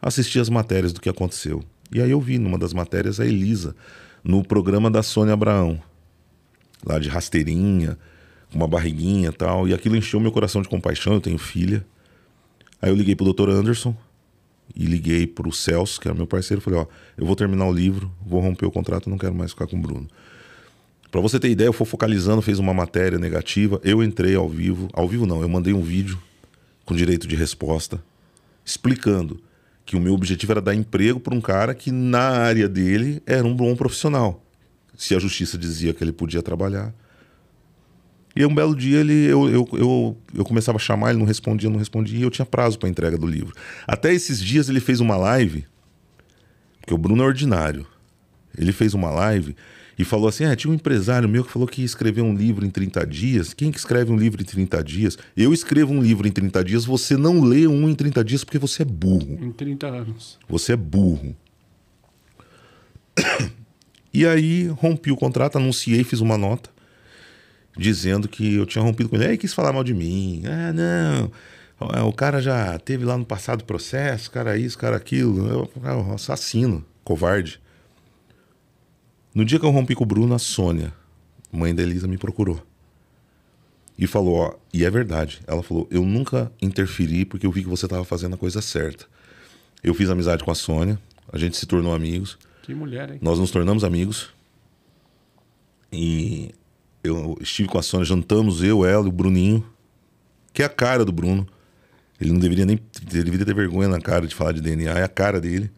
a 0.00 0.08
assistir 0.08 0.40
as 0.40 0.48
matérias 0.48 0.92
do 0.92 1.00
que 1.00 1.08
aconteceu. 1.08 1.62
E 1.92 2.00
aí 2.00 2.10
eu 2.10 2.20
vi 2.20 2.38
numa 2.38 2.58
das 2.58 2.72
matérias 2.72 3.20
a 3.20 3.26
Elisa, 3.26 3.76
no 4.24 4.42
programa 4.42 4.90
da 4.90 5.02
Sônia 5.02 5.34
Abraão, 5.34 5.80
lá 6.84 6.98
de 6.98 7.08
rasteirinha, 7.08 7.98
com 8.50 8.56
uma 8.56 8.66
barriguinha 8.66 9.28
e 9.28 9.32
tal. 9.32 9.68
E 9.68 9.74
aquilo 9.74 9.96
encheu 9.96 10.18
meu 10.18 10.32
coração 10.32 10.62
de 10.62 10.68
compaixão, 10.68 11.12
eu 11.12 11.20
tenho 11.20 11.38
filha. 11.38 11.84
Aí 12.80 12.90
eu 12.90 12.94
liguei 12.94 13.14
pro 13.14 13.24
doutor 13.24 13.48
Anderson. 13.50 13.94
e 14.74 14.84
liguei 14.84 15.26
para 15.26 15.48
o 15.48 15.52
Celso, 15.52 16.00
que 16.00 16.08
era 16.08 16.16
meu 16.16 16.26
parceiro, 16.26 16.60
falei, 16.60 16.80
ó, 16.80 16.86
eu 17.16 17.26
vou 17.26 17.34
terminar 17.34 17.66
o 17.66 17.72
livro, 17.72 18.10
vou 18.24 18.40
romper 18.40 18.66
o 18.66 18.70
contrato, 18.70 19.10
não 19.10 19.18
quero 19.18 19.34
mais 19.34 19.50
ficar 19.50 19.66
com 19.66 19.76
o 19.76 19.80
Bruno. 19.80 20.06
Para 21.10 21.20
você 21.20 21.40
ter 21.40 21.50
ideia, 21.50 21.66
eu 21.66 21.72
fui 21.72 21.86
focalizando, 21.86 22.40
fez 22.40 22.58
uma 22.58 22.72
matéria 22.72 23.18
negativa, 23.18 23.80
eu 23.82 24.02
entrei 24.02 24.36
ao 24.36 24.48
vivo, 24.48 24.88
ao 24.92 25.08
vivo 25.08 25.26
não, 25.26 25.42
eu 25.42 25.48
mandei 25.48 25.72
um 25.72 25.82
vídeo 25.82 26.20
com 26.84 26.94
direito 26.94 27.26
de 27.26 27.34
resposta, 27.34 28.02
explicando 28.64 29.40
que 29.84 29.96
o 29.96 30.00
meu 30.00 30.14
objetivo 30.14 30.52
era 30.52 30.60
dar 30.60 30.74
emprego 30.74 31.18
para 31.18 31.34
um 31.34 31.40
cara 31.40 31.74
que 31.74 31.90
na 31.90 32.28
área 32.28 32.68
dele 32.68 33.20
era 33.26 33.44
um 33.44 33.54
bom 33.54 33.74
profissional. 33.74 34.44
Se 34.96 35.16
a 35.16 35.18
justiça 35.18 35.58
dizia 35.58 35.92
que 35.92 36.04
ele 36.04 36.12
podia 36.12 36.42
trabalhar. 36.42 36.94
E 38.34 38.44
um 38.46 38.54
belo 38.54 38.76
dia 38.76 39.00
ele, 39.00 39.26
eu, 39.26 39.48
eu, 39.48 39.68
eu, 39.72 40.16
eu 40.34 40.44
começava 40.44 40.76
a 40.76 40.80
chamar, 40.80 41.10
ele 41.10 41.18
não 41.18 41.26
respondia, 41.26 41.68
não 41.68 41.78
respondia, 41.78 42.18
e 42.18 42.22
eu 42.22 42.30
tinha 42.30 42.46
prazo 42.46 42.78
para 42.78 42.88
entrega 42.88 43.18
do 43.18 43.26
livro. 43.26 43.54
Até 43.86 44.12
esses 44.12 44.40
dias 44.40 44.68
ele 44.68 44.80
fez 44.80 45.00
uma 45.00 45.16
live, 45.16 45.66
porque 46.80 46.94
o 46.94 46.98
Bruno 46.98 47.22
é 47.22 47.26
ordinário. 47.26 47.86
Ele 48.56 48.72
fez 48.72 48.94
uma 48.94 49.10
live 49.10 49.56
e 49.98 50.04
falou 50.04 50.28
assim: 50.28 50.44
ah, 50.44 50.54
tinha 50.54 50.70
um 50.70 50.74
empresário 50.74 51.28
meu 51.28 51.44
que 51.44 51.50
falou 51.50 51.66
que 51.66 51.80
ia 51.82 51.84
escrever 51.84 52.22
um 52.22 52.34
livro 52.34 52.64
em 52.64 52.70
30 52.70 53.06
dias. 53.06 53.52
Quem 53.52 53.70
que 53.70 53.78
escreve 53.78 54.12
um 54.12 54.16
livro 54.16 54.40
em 54.40 54.44
30 54.44 54.82
dias? 54.84 55.18
Eu 55.36 55.52
escrevo 55.52 55.92
um 55.92 56.00
livro 56.00 56.26
em 56.26 56.32
30 56.32 56.64
dias, 56.64 56.84
você 56.84 57.16
não 57.16 57.42
lê 57.42 57.66
um 57.66 57.88
em 57.88 57.94
30 57.94 58.24
dias 58.24 58.44
porque 58.44 58.58
você 58.58 58.82
é 58.82 58.84
burro. 58.84 59.38
Em 59.40 59.52
30 59.52 59.86
anos. 59.86 60.38
Você 60.48 60.72
é 60.72 60.76
burro. 60.76 61.34
E 64.12 64.26
aí 64.26 64.66
rompi 64.66 65.12
o 65.12 65.16
contrato, 65.16 65.56
anunciei, 65.56 66.02
fiz 66.02 66.18
uma 66.18 66.36
nota 66.36 66.68
dizendo 67.76 68.28
que 68.28 68.54
eu 68.54 68.66
tinha 68.66 68.82
rompido 68.82 69.08
com 69.08 69.16
ele. 69.16 69.26
Aí 69.26 69.38
quis 69.38 69.54
falar 69.54 69.72
mal 69.72 69.84
de 69.84 69.94
mim. 69.94 70.42
Ah, 70.46 70.72
não. 70.72 71.30
O 72.06 72.12
cara 72.12 72.42
já 72.42 72.78
teve 72.78 73.04
lá 73.04 73.16
no 73.16 73.24
passado 73.24 73.64
processo, 73.64 74.30
cara 74.30 74.56
isso, 74.58 74.76
cara 74.76 74.96
aquilo. 74.96 75.46
Eu, 75.48 75.70
eu 75.82 76.12
assassino, 76.12 76.84
covarde. 77.02 77.60
No 79.34 79.44
dia 79.44 79.58
que 79.58 79.64
eu 79.64 79.70
rompi 79.70 79.94
com 79.94 80.04
o 80.04 80.06
Bruno, 80.06 80.34
a 80.34 80.38
Sônia, 80.38 80.92
mãe 81.50 81.74
da 81.74 81.82
Elisa, 81.82 82.06
me 82.06 82.18
procurou. 82.18 82.62
E 83.96 84.06
falou, 84.06 84.34
ó, 84.36 84.54
e 84.74 84.84
é 84.84 84.90
verdade. 84.90 85.40
Ela 85.46 85.62
falou, 85.62 85.86
eu 85.90 86.04
nunca 86.04 86.52
interferi 86.60 87.24
porque 87.24 87.46
eu 87.46 87.52
vi 87.52 87.62
que 87.62 87.68
você 87.68 87.86
estava 87.86 88.04
fazendo 88.04 88.34
a 88.34 88.38
coisa 88.38 88.60
certa. 88.60 89.06
Eu 89.82 89.94
fiz 89.94 90.10
amizade 90.10 90.44
com 90.44 90.50
a 90.50 90.54
Sônia, 90.54 90.98
a 91.32 91.38
gente 91.38 91.56
se 91.56 91.66
tornou 91.66 91.94
amigos. 91.94 92.38
Que 92.62 92.74
mulher, 92.74 93.10
hein? 93.10 93.18
Nós 93.22 93.38
nos 93.38 93.50
tornamos 93.50 93.84
amigos. 93.84 94.30
E 95.92 96.54
eu 97.02 97.36
estive 97.40 97.68
com 97.68 97.78
a 97.78 97.82
Sônia, 97.82 98.04
jantamos 98.04 98.62
eu, 98.62 98.84
ela 98.84 99.04
e 99.04 99.08
o 99.08 99.12
Bruninho, 99.12 99.64
que 100.52 100.62
é 100.62 100.66
a 100.66 100.68
cara 100.68 101.04
do 101.04 101.12
Bruno. 101.12 101.46
Ele 102.20 102.32
não 102.32 102.38
deveria 102.38 102.66
nem 102.66 102.78
ele 103.00 103.22
deveria 103.24 103.46
ter 103.46 103.54
vergonha 103.54 103.88
na 103.88 104.00
cara 104.00 104.26
de 104.26 104.34
falar 104.34 104.52
de 104.52 104.60
DNA, 104.60 104.92
é 104.92 105.02
a 105.02 105.08
cara 105.08 105.40
dele. 105.40 105.70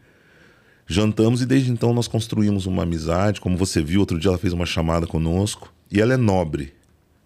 Jantamos 0.87 1.41
e 1.41 1.47
desde 1.47 1.71
então 1.71 1.95
nós 1.95 2.09
construímos 2.09 2.67
uma 2.67 2.83
amizade. 2.83 3.41
Como 3.41 3.57
você 3.57 3.81
viu, 3.81 4.01
outro 4.01 4.19
dia 4.19 4.29
ela 4.29 4.39
fez 4.39 4.53
uma 4.53 4.67
chamada 4.67 5.07
conosco. 5.07 5.73
E 5.91 6.01
ela 6.01 6.15
é 6.15 6.17
nobre. 6.17 6.73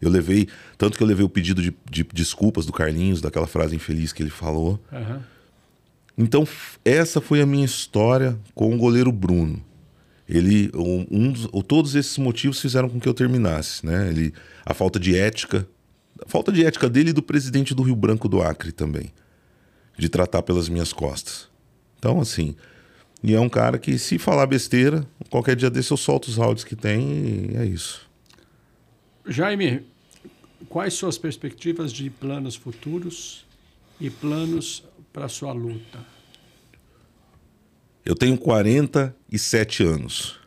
Eu 0.01 0.11
levei, 0.11 0.47
tanto 0.77 0.97
que 0.97 1.03
eu 1.03 1.07
levei 1.07 1.25
o 1.25 1.29
pedido 1.29 1.63
de, 1.63 1.75
de 1.91 2.05
desculpas 2.13 2.67
do 2.67 2.73
Carlinhos, 2.73 3.23
daquela 3.23 3.47
frase 3.47 3.75
infeliz 3.75 4.13
que 4.13 4.23
ele 4.23 4.31
falou. 4.31 4.79
Aham. 4.93 5.23
Então, 6.19 6.49
essa 6.85 7.21
foi 7.21 7.43
a 7.43 7.47
minha 7.47 7.65
história 7.65 8.39
com 8.55 8.75
o 8.75 8.79
goleiro 8.79 9.13
Bruno. 9.13 9.63
Ele, 10.29 10.71
um, 10.75 11.07
um 11.11 11.35
ou 11.53 11.63
todos 11.63 11.95
esses 11.95 12.19
motivos 12.19 12.61
fizeram 12.61 12.89
com 12.89 12.99
que 12.99 13.09
eu 13.09 13.15
terminasse, 13.15 13.87
né? 13.87 14.09
Ele, 14.09 14.33
a 14.65 14.75
falta 14.75 14.99
de 14.99 15.17
ética, 15.17 15.69
a 16.25 16.29
falta 16.29 16.51
de 16.51 16.65
ética 16.65 16.89
dele 16.89 17.11
e 17.11 17.13
do 17.13 17.23
presidente 17.23 17.75
do 17.75 17.83
Rio 17.83 17.95
Branco 17.95 18.29
do 18.29 18.43
Acre 18.43 18.73
também, 18.73 19.13
de 19.97 20.09
tratar 20.09 20.43
pelas 20.43 20.69
minhas 20.69 20.93
costas. 20.93 21.49
Então, 21.99 22.21
assim, 22.21 22.57
e 23.23 23.35
é 23.35 23.41
um 23.41 23.49
cara 23.49 23.79
que 23.79 23.99
se 23.99 24.19
falar 24.19 24.47
besteira, 24.47 25.07
qualquer 25.31 25.57
dia 25.57 25.71
desse 25.71 25.91
eu 25.91 25.97
solto 25.97 26.29
os 26.29 26.39
áudios 26.39 26.65
que 26.65 26.77
tem 26.77 27.53
e 27.53 27.57
é 27.57 27.65
isso. 27.65 28.09
Jaime, 29.27 29.85
quais 30.69 30.95
suas 30.95 31.19
perspectivas 31.19 31.93
de 31.93 32.11
planos 32.11 32.55
futuros 32.57 33.45
e 34.01 34.11
planos 34.11 34.85
para 35.13 35.29
sua 35.29 35.53
luta? 35.53 36.16
Eu 38.07 38.15
tenho 38.15 38.39
47 38.39 39.83
anos. 39.83 40.39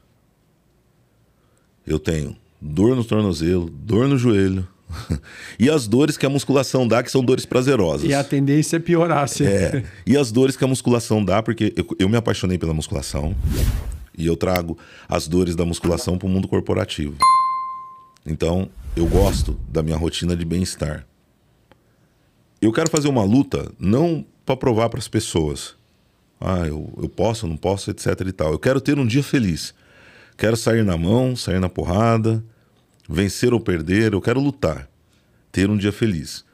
Eu 1.85 1.99
tenho 1.99 2.37
dor 2.61 2.95
no 2.95 3.03
tornozelo, 3.03 3.69
dor 3.69 4.07
no 4.07 4.17
joelho. 4.17 4.65
e 5.59 5.69
as 5.69 5.85
dores 5.85 6.17
que 6.17 6.25
a 6.25 6.29
musculação 6.29 6.87
dá, 6.87 7.03
que 7.03 7.11
são 7.11 7.21
dores 7.21 7.45
prazerosas. 7.45 8.09
E 8.09 8.13
a 8.13 8.23
tendência 8.23 8.77
é 8.77 8.79
piorar, 8.79 9.27
se 9.27 9.45
É, 9.45 9.83
e 10.07 10.15
as 10.15 10.31
dores 10.31 10.55
que 10.55 10.63
a 10.63 10.67
musculação 10.67 11.23
dá, 11.23 11.43
porque 11.43 11.73
eu, 11.75 11.85
eu 11.99 12.07
me 12.07 12.15
apaixonei 12.15 12.57
pela 12.57 12.73
musculação 12.73 13.35
e 14.17 14.25
eu 14.25 14.37
trago 14.37 14.77
as 15.07 15.27
dores 15.27 15.53
da 15.53 15.65
musculação 15.65 16.17
para 16.17 16.27
o 16.27 16.29
mundo 16.29 16.47
corporativo. 16.47 17.17
Então, 18.25 18.69
eu 18.95 19.05
gosto 19.05 19.59
da 19.67 19.83
minha 19.83 19.97
rotina 19.97 20.33
de 20.33 20.45
bem-estar. 20.45 21.05
Eu 22.61 22.71
quero 22.71 22.89
fazer 22.89 23.09
uma 23.09 23.23
luta 23.23 23.69
não 23.77 24.25
para 24.45 24.55
provar 24.55 24.89
para 24.89 24.99
as 24.99 25.09
pessoas. 25.09 25.78
Ah, 26.39 26.65
eu, 26.67 26.91
eu 27.01 27.09
posso, 27.09 27.47
não 27.47 27.57
posso, 27.57 27.91
etc 27.91 28.07
e 28.25 28.31
tal. 28.31 28.51
Eu 28.51 28.59
quero 28.59 28.79
ter 28.79 28.97
um 28.97 29.05
dia 29.05 29.23
feliz. 29.23 29.73
Quero 30.37 30.55
sair 30.55 30.85
na 30.85 30.97
mão, 30.97 31.35
sair 31.35 31.59
na 31.59 31.67
porrada, 31.67 32.43
vencer 33.07 33.53
ou 33.53 33.59
perder. 33.59 34.13
Eu 34.13 34.21
quero 34.21 34.39
lutar. 34.39 34.89
Ter 35.51 35.69
um 35.69 35.77
dia 35.77 35.91
feliz. 35.91 36.45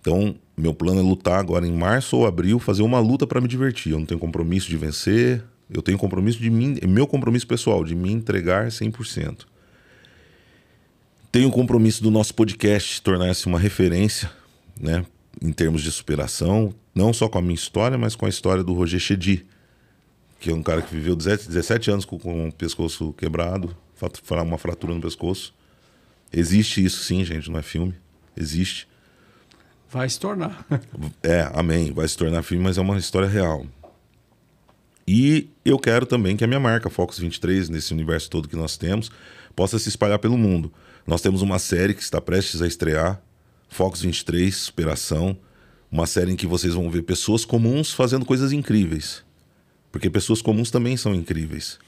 Então, 0.00 0.36
meu 0.56 0.72
plano 0.72 1.00
é 1.00 1.02
lutar 1.02 1.40
agora 1.40 1.66
em 1.66 1.72
março 1.72 2.16
ou 2.16 2.26
abril, 2.26 2.58
fazer 2.58 2.82
uma 2.82 3.00
luta 3.00 3.26
para 3.26 3.40
me 3.40 3.48
divertir. 3.48 3.92
Eu 3.92 3.98
não 3.98 4.06
tenho 4.06 4.20
compromisso 4.20 4.68
de 4.68 4.76
vencer, 4.76 5.42
eu 5.68 5.82
tenho 5.82 5.98
compromisso 5.98 6.38
de 6.38 6.48
mim, 6.48 6.78
é 6.80 6.86
meu 6.86 7.06
compromisso 7.06 7.46
pessoal, 7.46 7.84
de 7.84 7.94
me 7.94 8.12
entregar 8.12 8.68
100%. 8.68 9.46
Tenho 11.32 11.48
o 11.48 11.52
compromisso 11.52 12.02
do 12.02 12.10
nosso 12.10 12.34
podcast 12.34 13.02
tornar-se 13.02 13.46
uma 13.46 13.58
referência, 13.58 14.30
né, 14.80 15.04
em 15.42 15.52
termos 15.52 15.82
de 15.82 15.90
superação, 15.90 16.72
não 16.96 17.12
só 17.12 17.28
com 17.28 17.36
a 17.36 17.42
minha 17.42 17.54
história, 17.54 17.98
mas 17.98 18.16
com 18.16 18.24
a 18.24 18.28
história 18.28 18.64
do 18.64 18.72
Roger 18.72 18.98
Chedi, 18.98 19.44
que 20.40 20.50
é 20.50 20.54
um 20.54 20.62
cara 20.62 20.80
que 20.80 20.94
viveu 20.94 21.14
17 21.14 21.48
17 21.48 21.90
anos 21.90 22.04
com, 22.06 22.18
com 22.18 22.48
o 22.48 22.52
pescoço 22.52 23.12
quebrado, 23.12 23.76
uma 24.42 24.56
fratura 24.56 24.94
no 24.94 25.00
pescoço. 25.00 25.54
Existe 26.32 26.82
isso 26.82 27.04
sim, 27.04 27.22
gente, 27.22 27.50
não 27.50 27.58
é 27.58 27.62
filme. 27.62 27.94
Existe. 28.34 28.88
vai 29.90 30.08
se 30.08 30.18
tornar. 30.18 30.66
É, 31.22 31.50
amém. 31.54 31.92
Vai 31.92 32.08
se 32.08 32.16
tornar 32.16 32.42
filme, 32.42 32.64
mas 32.64 32.78
é 32.78 32.80
uma 32.80 32.98
história 32.98 33.28
real. 33.28 33.66
E 35.06 35.48
eu 35.64 35.78
quero 35.78 36.06
também 36.06 36.36
que 36.36 36.44
a 36.44 36.46
minha 36.46 36.58
marca, 36.58 36.90
Focus 36.90 37.18
23, 37.18 37.68
nesse 37.68 37.92
universo 37.92 38.30
todo 38.30 38.48
que 38.48 38.56
nós 38.56 38.76
temos, 38.76 39.10
possa 39.54 39.78
se 39.78 39.88
espalhar 39.88 40.18
pelo 40.18 40.36
mundo. 40.36 40.72
Nós 41.06 41.20
temos 41.20 41.42
uma 41.42 41.58
série 41.58 41.94
que 41.94 42.02
está 42.02 42.20
prestes 42.20 42.60
a 42.62 42.66
estrear, 42.66 43.20
Focus 43.68 44.02
23, 44.02 44.54
Superação. 44.54 45.36
Uma 45.90 46.06
série 46.06 46.32
em 46.32 46.36
que 46.36 46.46
vocês 46.46 46.74
vão 46.74 46.90
ver 46.90 47.02
pessoas 47.02 47.44
comuns 47.44 47.92
fazendo 47.92 48.24
coisas 48.24 48.52
incríveis. 48.52 49.24
Porque 49.92 50.10
pessoas 50.10 50.42
comuns 50.42 50.70
também 50.70 50.96
são 50.96 51.14
incríveis. 51.14 51.78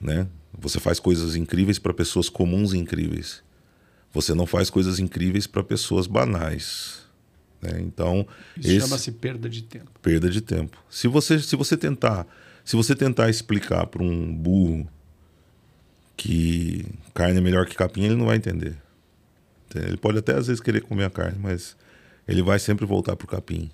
Né? 0.00 0.26
Você 0.58 0.80
faz 0.80 0.98
coisas 0.98 1.36
incríveis 1.36 1.78
para 1.78 1.94
pessoas 1.94 2.28
comuns 2.28 2.72
e 2.72 2.78
incríveis. 2.78 3.42
Você 4.12 4.34
não 4.34 4.46
faz 4.46 4.68
coisas 4.70 4.98
incríveis 4.98 5.46
para 5.46 5.62
pessoas 5.62 6.06
banais. 6.06 7.00
né? 7.60 7.80
Então, 7.80 8.26
Isso 8.56 8.68
esse- 8.70 8.80
chama-se 8.80 9.12
perda 9.12 9.48
de 9.48 9.62
tempo. 9.62 9.90
perda 10.02 10.28
de 10.28 10.40
tempo. 10.40 10.76
Se 10.90 11.06
você, 11.06 11.38
se 11.38 11.54
você 11.54 11.76
tentar, 11.76 12.26
se 12.64 12.74
você 12.74 12.92
tentar 12.94 13.30
explicar 13.30 13.86
para 13.86 14.02
um 14.02 14.34
burro 14.34 14.88
que 16.16 16.84
carne 17.14 17.38
é 17.38 17.40
melhor 17.40 17.66
que 17.66 17.74
capim, 17.76 18.02
ele 18.04 18.16
não 18.16 18.26
vai 18.26 18.36
entender. 18.36 18.76
Ele 19.74 19.96
pode 19.96 20.18
até 20.18 20.34
às 20.34 20.46
vezes 20.48 20.60
querer 20.60 20.82
comer 20.82 21.04
a 21.04 21.10
carne, 21.10 21.38
mas 21.40 21.76
ele 22.26 22.42
vai 22.42 22.58
sempre 22.58 22.86
voltar 22.86 23.16
pro 23.16 23.26
capim. 23.26 23.70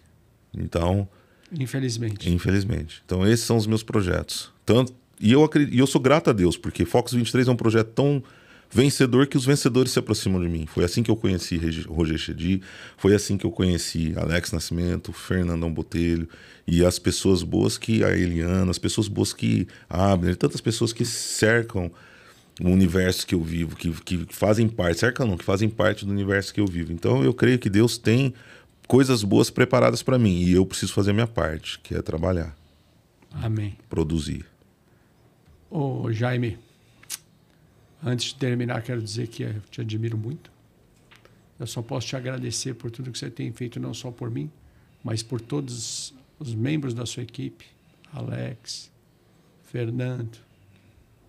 Então, 0.56 1.08
Infelizmente. 1.52 2.30
infelizmente. 2.30 3.02
Então, 3.04 3.26
esses 3.26 3.44
são 3.44 3.56
os 3.56 3.66
meus 3.66 3.82
projetos. 3.82 4.52
Tanto 4.64 4.92
e 5.20 5.32
eu 5.32 5.42
acredito, 5.42 5.74
e 5.74 5.78
eu 5.78 5.86
sou 5.86 6.00
grato 6.00 6.30
a 6.30 6.32
Deus, 6.32 6.56
porque 6.56 6.84
Fox 6.84 7.12
23 7.12 7.48
é 7.48 7.50
um 7.50 7.56
projeto 7.56 7.88
tão 7.88 8.22
vencedor 8.70 9.26
que 9.26 9.36
os 9.36 9.44
vencedores 9.44 9.92
se 9.92 9.98
aproximam 9.98 10.40
de 10.40 10.48
mim. 10.48 10.66
Foi 10.66 10.84
assim 10.84 11.02
que 11.02 11.10
eu 11.10 11.16
conheci 11.16 11.58
Roger 11.88 12.18
Chedi, 12.18 12.60
foi 12.96 13.14
assim 13.14 13.36
que 13.36 13.44
eu 13.44 13.50
conheci 13.50 14.12
Alex 14.16 14.52
Nascimento, 14.52 15.12
Fernandão 15.12 15.72
Botelho 15.72 16.28
e 16.66 16.84
as 16.84 16.98
pessoas 16.98 17.42
boas 17.42 17.78
que 17.78 18.04
a 18.04 18.10
Eliana, 18.16 18.70
as 18.70 18.78
pessoas 18.78 19.08
boas 19.08 19.32
que 19.32 19.66
a 19.88 20.12
Abner, 20.12 20.36
tantas 20.36 20.60
pessoas 20.60 20.92
que 20.92 21.04
cercam 21.04 21.90
o 22.60 22.68
universo 22.68 23.26
que 23.26 23.34
eu 23.34 23.42
vivo, 23.42 23.76
que, 23.76 23.92
que 24.02 24.26
fazem 24.30 24.68
parte, 24.68 25.00
cercam 25.00 25.26
não, 25.26 25.36
que 25.36 25.44
fazem 25.44 25.68
parte 25.68 26.04
do 26.04 26.10
universo 26.10 26.52
que 26.52 26.60
eu 26.60 26.66
vivo. 26.66 26.92
Então 26.92 27.22
eu 27.22 27.32
creio 27.32 27.58
que 27.58 27.70
Deus 27.70 27.96
tem 27.98 28.34
coisas 28.86 29.22
boas 29.22 29.50
preparadas 29.50 30.02
para 30.02 30.18
mim 30.18 30.38
e 30.38 30.52
eu 30.52 30.66
preciso 30.66 30.92
fazer 30.92 31.10
a 31.10 31.14
minha 31.14 31.26
parte, 31.26 31.78
que 31.80 31.94
é 31.94 32.02
trabalhar, 32.02 32.56
Amém. 33.30 33.76
produzir. 33.88 34.44
Ô, 35.70 36.10
Jaime, 36.10 36.58
antes 38.02 38.28
de 38.28 38.36
terminar, 38.36 38.82
quero 38.82 39.02
dizer 39.02 39.28
que 39.28 39.42
eu 39.42 39.60
te 39.70 39.80
admiro 39.80 40.16
muito. 40.16 40.50
Eu 41.60 41.66
só 41.66 41.82
posso 41.82 42.06
te 42.06 42.16
agradecer 42.16 42.74
por 42.74 42.90
tudo 42.90 43.10
que 43.10 43.18
você 43.18 43.30
tem 43.30 43.52
feito, 43.52 43.78
não 43.78 43.92
só 43.92 44.10
por 44.10 44.30
mim, 44.30 44.50
mas 45.02 45.22
por 45.22 45.40
todas 45.40 46.14
os 46.38 46.54
membros 46.54 46.94
da 46.94 47.04
sua 47.04 47.22
equipe, 47.22 47.66
Alex, 48.12 48.90
Fernando, 49.64 50.38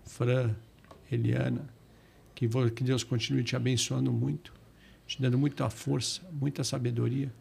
Fran, 0.06 0.54
Eliana, 1.10 1.68
que, 2.34 2.48
que 2.74 2.84
Deus 2.84 3.04
continue 3.04 3.44
te 3.44 3.56
abençoando 3.56 4.12
muito, 4.12 4.52
te 5.06 5.20
dando 5.20 5.36
muita 5.36 5.68
força, 5.68 6.22
muita 6.32 6.64
sabedoria, 6.64 7.32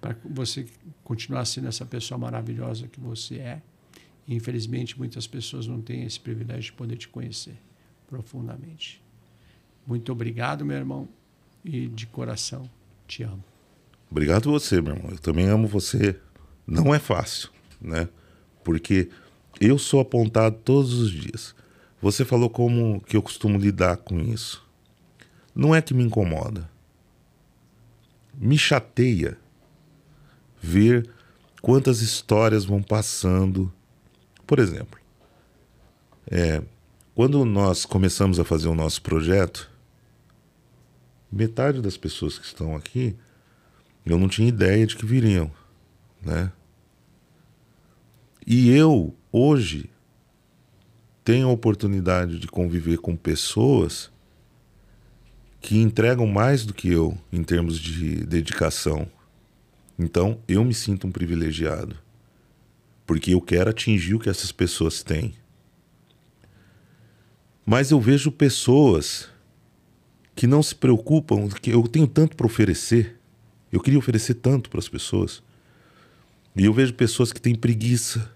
para 0.00 0.16
você 0.24 0.66
continuar 1.02 1.44
sendo 1.44 1.68
essa 1.68 1.84
pessoa 1.84 2.18
maravilhosa 2.18 2.86
que 2.86 3.00
você 3.00 3.36
é. 3.36 3.62
E, 4.26 4.34
infelizmente, 4.34 4.98
muitas 4.98 5.26
pessoas 5.26 5.66
não 5.66 5.80
têm 5.80 6.04
esse 6.04 6.20
privilégio 6.20 6.64
de 6.64 6.72
poder 6.72 6.96
te 6.96 7.08
conhecer 7.08 7.56
profundamente. 8.06 9.02
Muito 9.86 10.12
obrigado, 10.12 10.64
meu 10.64 10.76
irmão, 10.76 11.08
e 11.64 11.88
de 11.88 12.06
coração 12.06 12.68
te 13.06 13.22
amo. 13.22 13.42
Obrigado 14.10 14.50
você, 14.50 14.80
meu 14.80 14.94
irmão. 14.94 15.10
Eu 15.10 15.18
também 15.18 15.48
amo 15.48 15.66
você. 15.66 16.18
Não 16.66 16.94
é 16.94 16.98
fácil, 16.98 17.50
né? 17.80 18.08
Porque 18.64 19.08
eu 19.60 19.78
sou 19.78 20.00
apontado 20.00 20.56
todos 20.64 20.94
os 20.94 21.10
dias. 21.10 21.54
Você 22.00 22.24
falou 22.24 22.50
como 22.50 23.00
que 23.00 23.16
eu 23.16 23.22
costumo 23.22 23.58
lidar 23.58 23.96
com 23.96 24.20
isso. 24.20 24.64
Não 25.54 25.74
é 25.74 25.80
que 25.80 25.94
me 25.94 26.02
incomoda. 26.02 26.68
Me 28.34 28.58
chateia 28.58 29.38
ver 30.60 31.08
quantas 31.62 32.00
histórias 32.00 32.64
vão 32.64 32.82
passando. 32.82 33.72
Por 34.46 34.58
exemplo, 34.58 35.00
é, 36.30 36.62
quando 37.14 37.44
nós 37.44 37.84
começamos 37.84 38.38
a 38.38 38.44
fazer 38.44 38.68
o 38.68 38.74
nosso 38.74 39.00
projeto, 39.02 39.70
metade 41.32 41.80
das 41.80 41.96
pessoas 41.96 42.38
que 42.38 42.44
estão 42.44 42.76
aqui 42.76 43.16
eu 44.06 44.18
não 44.18 44.28
tinha 44.28 44.48
ideia 44.48 44.86
de 44.86 44.96
que 44.96 45.04
viriam, 45.04 45.50
né? 46.22 46.52
E 48.46 48.70
eu 48.70 49.12
hoje 49.32 49.90
tenho 51.26 51.48
a 51.48 51.52
oportunidade 51.52 52.38
de 52.38 52.46
conviver 52.46 52.98
com 52.98 53.16
pessoas 53.16 54.12
que 55.60 55.76
entregam 55.76 56.24
mais 56.24 56.64
do 56.64 56.72
que 56.72 56.88
eu 56.88 57.18
em 57.32 57.42
termos 57.42 57.80
de 57.80 58.24
dedicação. 58.24 59.08
Então, 59.98 60.40
eu 60.46 60.64
me 60.64 60.72
sinto 60.72 61.08
um 61.08 61.10
privilegiado, 61.10 61.98
porque 63.04 63.34
eu 63.34 63.40
quero 63.40 63.70
atingir 63.70 64.14
o 64.14 64.20
que 64.20 64.30
essas 64.30 64.52
pessoas 64.52 65.02
têm. 65.02 65.34
Mas 67.64 67.90
eu 67.90 68.00
vejo 68.00 68.30
pessoas 68.30 69.28
que 70.32 70.46
não 70.46 70.62
se 70.62 70.76
preocupam, 70.76 71.48
que 71.48 71.70
eu 71.70 71.88
tenho 71.88 72.06
tanto 72.06 72.36
para 72.36 72.46
oferecer, 72.46 73.18
eu 73.72 73.80
queria 73.80 73.98
oferecer 73.98 74.34
tanto 74.34 74.70
para 74.70 74.78
as 74.78 74.88
pessoas. 74.88 75.42
E 76.54 76.66
eu 76.66 76.72
vejo 76.72 76.94
pessoas 76.94 77.32
que 77.32 77.40
têm 77.40 77.56
preguiça 77.56 78.30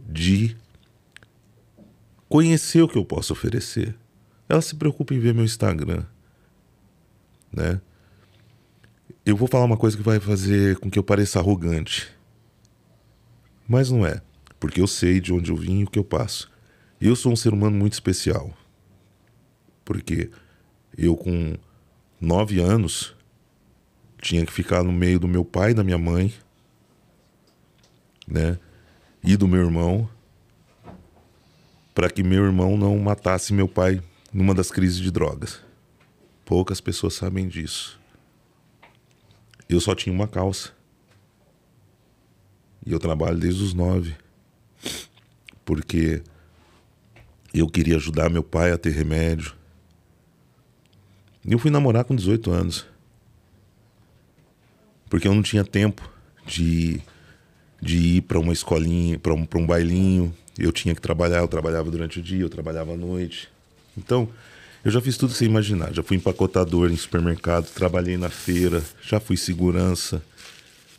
de 0.00 0.56
conhecer 2.28 2.82
o 2.82 2.88
que 2.88 2.98
eu 2.98 3.04
posso 3.04 3.32
oferecer. 3.32 3.96
Elas 4.48 4.66
se 4.66 4.76
preocupam 4.76 5.14
em 5.14 5.20
ver 5.20 5.34
meu 5.34 5.44
Instagram, 5.44 6.04
né? 7.52 7.80
Eu 9.24 9.36
vou 9.36 9.48
falar 9.48 9.64
uma 9.64 9.76
coisa 9.76 9.96
que 9.96 10.02
vai 10.02 10.18
fazer 10.18 10.78
com 10.78 10.90
que 10.90 10.98
eu 10.98 11.02
pareça 11.02 11.38
arrogante. 11.38 12.08
Mas 13.66 13.90
não 13.90 14.06
é, 14.06 14.22
porque 14.58 14.80
eu 14.80 14.86
sei 14.86 15.20
de 15.20 15.32
onde 15.32 15.50
eu 15.50 15.56
vim 15.56 15.80
e 15.80 15.84
o 15.84 15.90
que 15.90 15.98
eu 15.98 16.04
passo. 16.04 16.50
Eu 17.00 17.14
sou 17.14 17.32
um 17.32 17.36
ser 17.36 17.52
humano 17.52 17.76
muito 17.76 17.92
especial. 17.92 18.56
Porque 19.84 20.30
eu 20.96 21.14
com 21.14 21.56
nove 22.20 22.60
anos 22.60 23.14
tinha 24.20 24.44
que 24.44 24.52
ficar 24.52 24.82
no 24.82 24.92
meio 24.92 25.18
do 25.18 25.28
meu 25.28 25.44
pai 25.44 25.70
e 25.70 25.74
da 25.74 25.84
minha 25.84 25.98
mãe, 25.98 26.32
né? 28.26 28.58
E 29.22 29.36
do 29.36 29.46
meu 29.46 29.60
irmão, 29.60 30.08
para 31.98 32.08
que 32.08 32.22
meu 32.22 32.44
irmão 32.44 32.76
não 32.76 32.96
matasse 32.96 33.52
meu 33.52 33.66
pai 33.66 34.00
numa 34.32 34.54
das 34.54 34.70
crises 34.70 34.98
de 34.98 35.10
drogas. 35.10 35.60
Poucas 36.44 36.80
pessoas 36.80 37.14
sabem 37.14 37.48
disso. 37.48 37.98
Eu 39.68 39.80
só 39.80 39.96
tinha 39.96 40.14
uma 40.14 40.28
calça. 40.28 40.70
E 42.86 42.92
eu 42.92 43.00
trabalho 43.00 43.36
desde 43.36 43.64
os 43.64 43.74
nove. 43.74 44.14
Porque 45.64 46.22
eu 47.52 47.66
queria 47.66 47.96
ajudar 47.96 48.30
meu 48.30 48.44
pai 48.44 48.70
a 48.70 48.78
ter 48.78 48.90
remédio. 48.90 49.56
E 51.44 51.50
eu 51.50 51.58
fui 51.58 51.68
namorar 51.68 52.04
com 52.04 52.14
18 52.14 52.48
anos 52.52 52.86
porque 55.10 55.26
eu 55.26 55.34
não 55.34 55.42
tinha 55.42 55.64
tempo 55.64 56.08
de, 56.46 57.00
de 57.82 57.96
ir 57.96 58.20
para 58.20 58.38
uma 58.38 58.52
escolinha, 58.52 59.18
para 59.18 59.34
um, 59.34 59.48
um 59.52 59.66
bailinho. 59.66 60.32
Eu 60.58 60.72
tinha 60.72 60.94
que 60.94 61.00
trabalhar, 61.00 61.38
eu 61.38 61.48
trabalhava 61.48 61.90
durante 61.90 62.18
o 62.18 62.22
dia, 62.22 62.42
eu 62.42 62.48
trabalhava 62.48 62.92
à 62.92 62.96
noite. 62.96 63.48
Então, 63.96 64.28
eu 64.84 64.90
já 64.90 65.00
fiz 65.00 65.16
tudo 65.16 65.32
sem 65.32 65.48
imaginar. 65.48 65.92
Já 65.94 66.02
fui 66.02 66.16
empacotador 66.16 66.90
em 66.90 66.96
supermercado, 66.96 67.70
trabalhei 67.72 68.16
na 68.16 68.28
feira, 68.28 68.82
já 69.02 69.20
fui 69.20 69.36
segurança, 69.36 70.22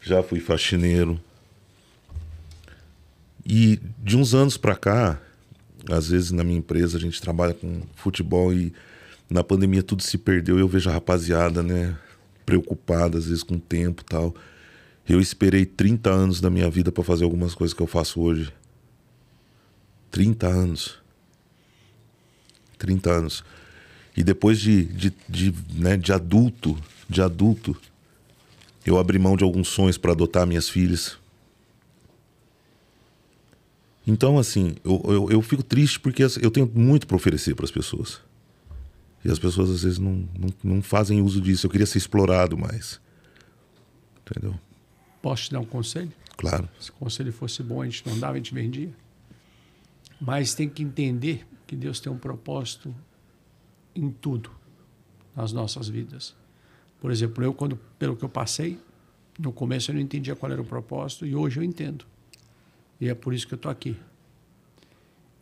já 0.01 0.23
fui 0.23 0.39
faxineiro. 0.39 1.19
E 3.45 3.79
de 3.97 4.15
uns 4.15 4.33
anos 4.33 4.57
para 4.57 4.75
cá, 4.75 5.19
às 5.89 6.09
vezes 6.09 6.31
na 6.31 6.43
minha 6.43 6.59
empresa 6.59 6.97
a 6.97 7.01
gente 7.01 7.21
trabalha 7.21 7.53
com 7.53 7.81
futebol 7.95 8.53
e 8.53 8.73
na 9.29 9.43
pandemia 9.43 9.83
tudo 9.83 10.03
se 10.03 10.17
perdeu. 10.17 10.57
Eu 10.57 10.67
vejo 10.67 10.89
a 10.89 10.93
rapaziada, 10.93 11.61
né? 11.61 11.97
preocupado, 12.49 13.15
às 13.15 13.27
vezes 13.27 13.43
com 13.43 13.55
o 13.55 13.59
tempo 13.59 14.03
tal. 14.03 14.33
Eu 15.07 15.21
esperei 15.21 15.65
30 15.65 16.09
anos 16.09 16.41
da 16.41 16.49
minha 16.49 16.69
vida 16.69 16.91
para 16.91 17.03
fazer 17.03 17.23
algumas 17.23 17.53
coisas 17.53 17.75
que 17.75 17.81
eu 17.81 17.87
faço 17.87 18.19
hoje. 18.19 18.51
30 20.11 20.47
anos. 20.47 20.99
30 22.77 23.11
anos. 23.11 23.43
E 24.15 24.23
depois 24.23 24.59
de, 24.59 24.85
de, 24.85 25.13
de, 25.27 25.53
né, 25.73 25.95
de 25.97 26.11
adulto, 26.11 26.77
de 27.07 27.21
adulto, 27.21 27.75
eu 28.85 28.97
abri 28.97 29.19
mão 29.19 29.37
de 29.37 29.43
alguns 29.43 29.67
sonhos 29.67 29.97
para 29.97 30.11
adotar 30.11 30.47
minhas 30.47 30.69
filhas. 30.69 31.17
Então, 34.05 34.39
assim, 34.39 34.75
eu, 34.83 35.01
eu, 35.05 35.31
eu 35.31 35.41
fico 35.41 35.61
triste 35.61 35.99
porque 35.99 36.23
eu 36.23 36.49
tenho 36.49 36.69
muito 36.73 37.05
para 37.05 37.15
oferecer 37.15 37.53
para 37.53 37.65
as 37.65 37.71
pessoas. 37.71 38.19
E 39.23 39.29
as 39.29 39.37
pessoas 39.37 39.69
às 39.69 39.83
vezes 39.83 39.99
não, 39.99 40.27
não, 40.37 40.49
não 40.63 40.81
fazem 40.81 41.21
uso 41.21 41.39
disso. 41.41 41.67
Eu 41.67 41.69
queria 41.69 41.85
ser 41.85 41.97
explorado 41.97 42.57
mais. 42.57 42.99
Entendeu? 44.21 44.59
Posso 45.21 45.45
te 45.45 45.51
dar 45.51 45.59
um 45.59 45.65
conselho? 45.65 46.11
Claro. 46.37 46.67
Se 46.79 46.89
o 46.89 46.93
conselho 46.93 47.33
fosse 47.33 47.61
bom, 47.61 47.81
a 47.81 47.85
gente 47.85 48.07
não 48.07 48.17
dava, 48.17 48.33
a 48.33 48.37
gente 48.37 48.53
vendia. 48.53 48.89
Mas 50.19 50.53
tem 50.53 50.67
que 50.69 50.83
entender 50.83 51.47
que 51.65 51.75
Deus 51.75 51.99
tem 51.99 52.11
um 52.11 52.17
propósito 52.17 52.93
em 53.95 54.09
tudo 54.09 54.51
nas 55.35 55.53
nossas 55.53 55.87
vidas. 55.87 56.35
Por 56.99 57.11
exemplo, 57.11 57.43
eu, 57.43 57.53
quando, 57.53 57.77
pelo 57.97 58.15
que 58.15 58.25
eu 58.25 58.29
passei, 58.29 58.79
no 59.37 59.53
começo 59.53 59.89
eu 59.91 59.95
não 59.95 60.01
entendia 60.01 60.35
qual 60.35 60.51
era 60.51 60.61
o 60.61 60.65
propósito 60.65 61.25
e 61.25 61.35
hoje 61.35 61.59
eu 61.59 61.63
entendo. 61.63 62.05
E 62.99 63.07
é 63.07 63.15
por 63.15 63.33
isso 63.33 63.47
que 63.47 63.53
eu 63.53 63.57
estou 63.57 63.71
aqui. 63.71 63.97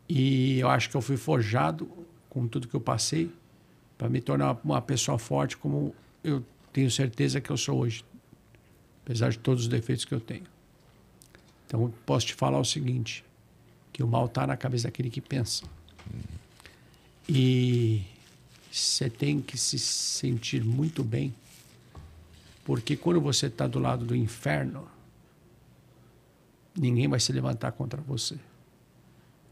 E 0.07 0.59
eu 0.59 0.69
acho 0.69 0.89
que 0.89 0.95
eu 0.95 1.01
fui 1.01 1.17
forjado 1.17 1.89
com 2.29 2.47
tudo 2.47 2.67
que 2.67 2.75
eu 2.75 2.81
passei 2.81 3.31
para 3.97 4.07
me 4.07 4.21
tornar 4.21 4.59
uma 4.63 4.81
pessoa 4.81 5.17
forte 5.17 5.57
como 5.57 5.95
eu 6.23 6.45
tenho 6.71 6.91
certeza 6.91 7.41
que 7.41 7.49
eu 7.49 7.57
sou 7.57 7.79
hoje, 7.79 8.05
apesar 9.03 9.29
de 9.29 9.39
todos 9.39 9.63
os 9.63 9.67
defeitos 9.67 10.05
que 10.05 10.13
eu 10.13 10.19
tenho. 10.19 10.45
Então, 11.65 11.91
posso 12.05 12.27
te 12.27 12.35
falar 12.35 12.59
o 12.59 12.63
seguinte, 12.63 13.25
que 13.97 14.03
o 14.03 14.07
mal 14.07 14.27
está 14.27 14.45
na 14.45 14.55
cabeça 14.55 14.87
daquele 14.87 15.09
que 15.09 15.19
pensa. 15.19 15.65
E 17.27 18.03
você 18.71 19.09
tem 19.09 19.41
que 19.41 19.57
se 19.57 19.79
sentir 19.79 20.63
muito 20.63 21.03
bem, 21.03 21.33
porque 22.63 22.95
quando 22.95 23.19
você 23.19 23.47
está 23.47 23.65
do 23.65 23.79
lado 23.79 24.05
do 24.05 24.15
inferno, 24.15 24.87
ninguém 26.77 27.07
vai 27.07 27.19
se 27.19 27.33
levantar 27.33 27.71
contra 27.71 27.99
você. 27.99 28.37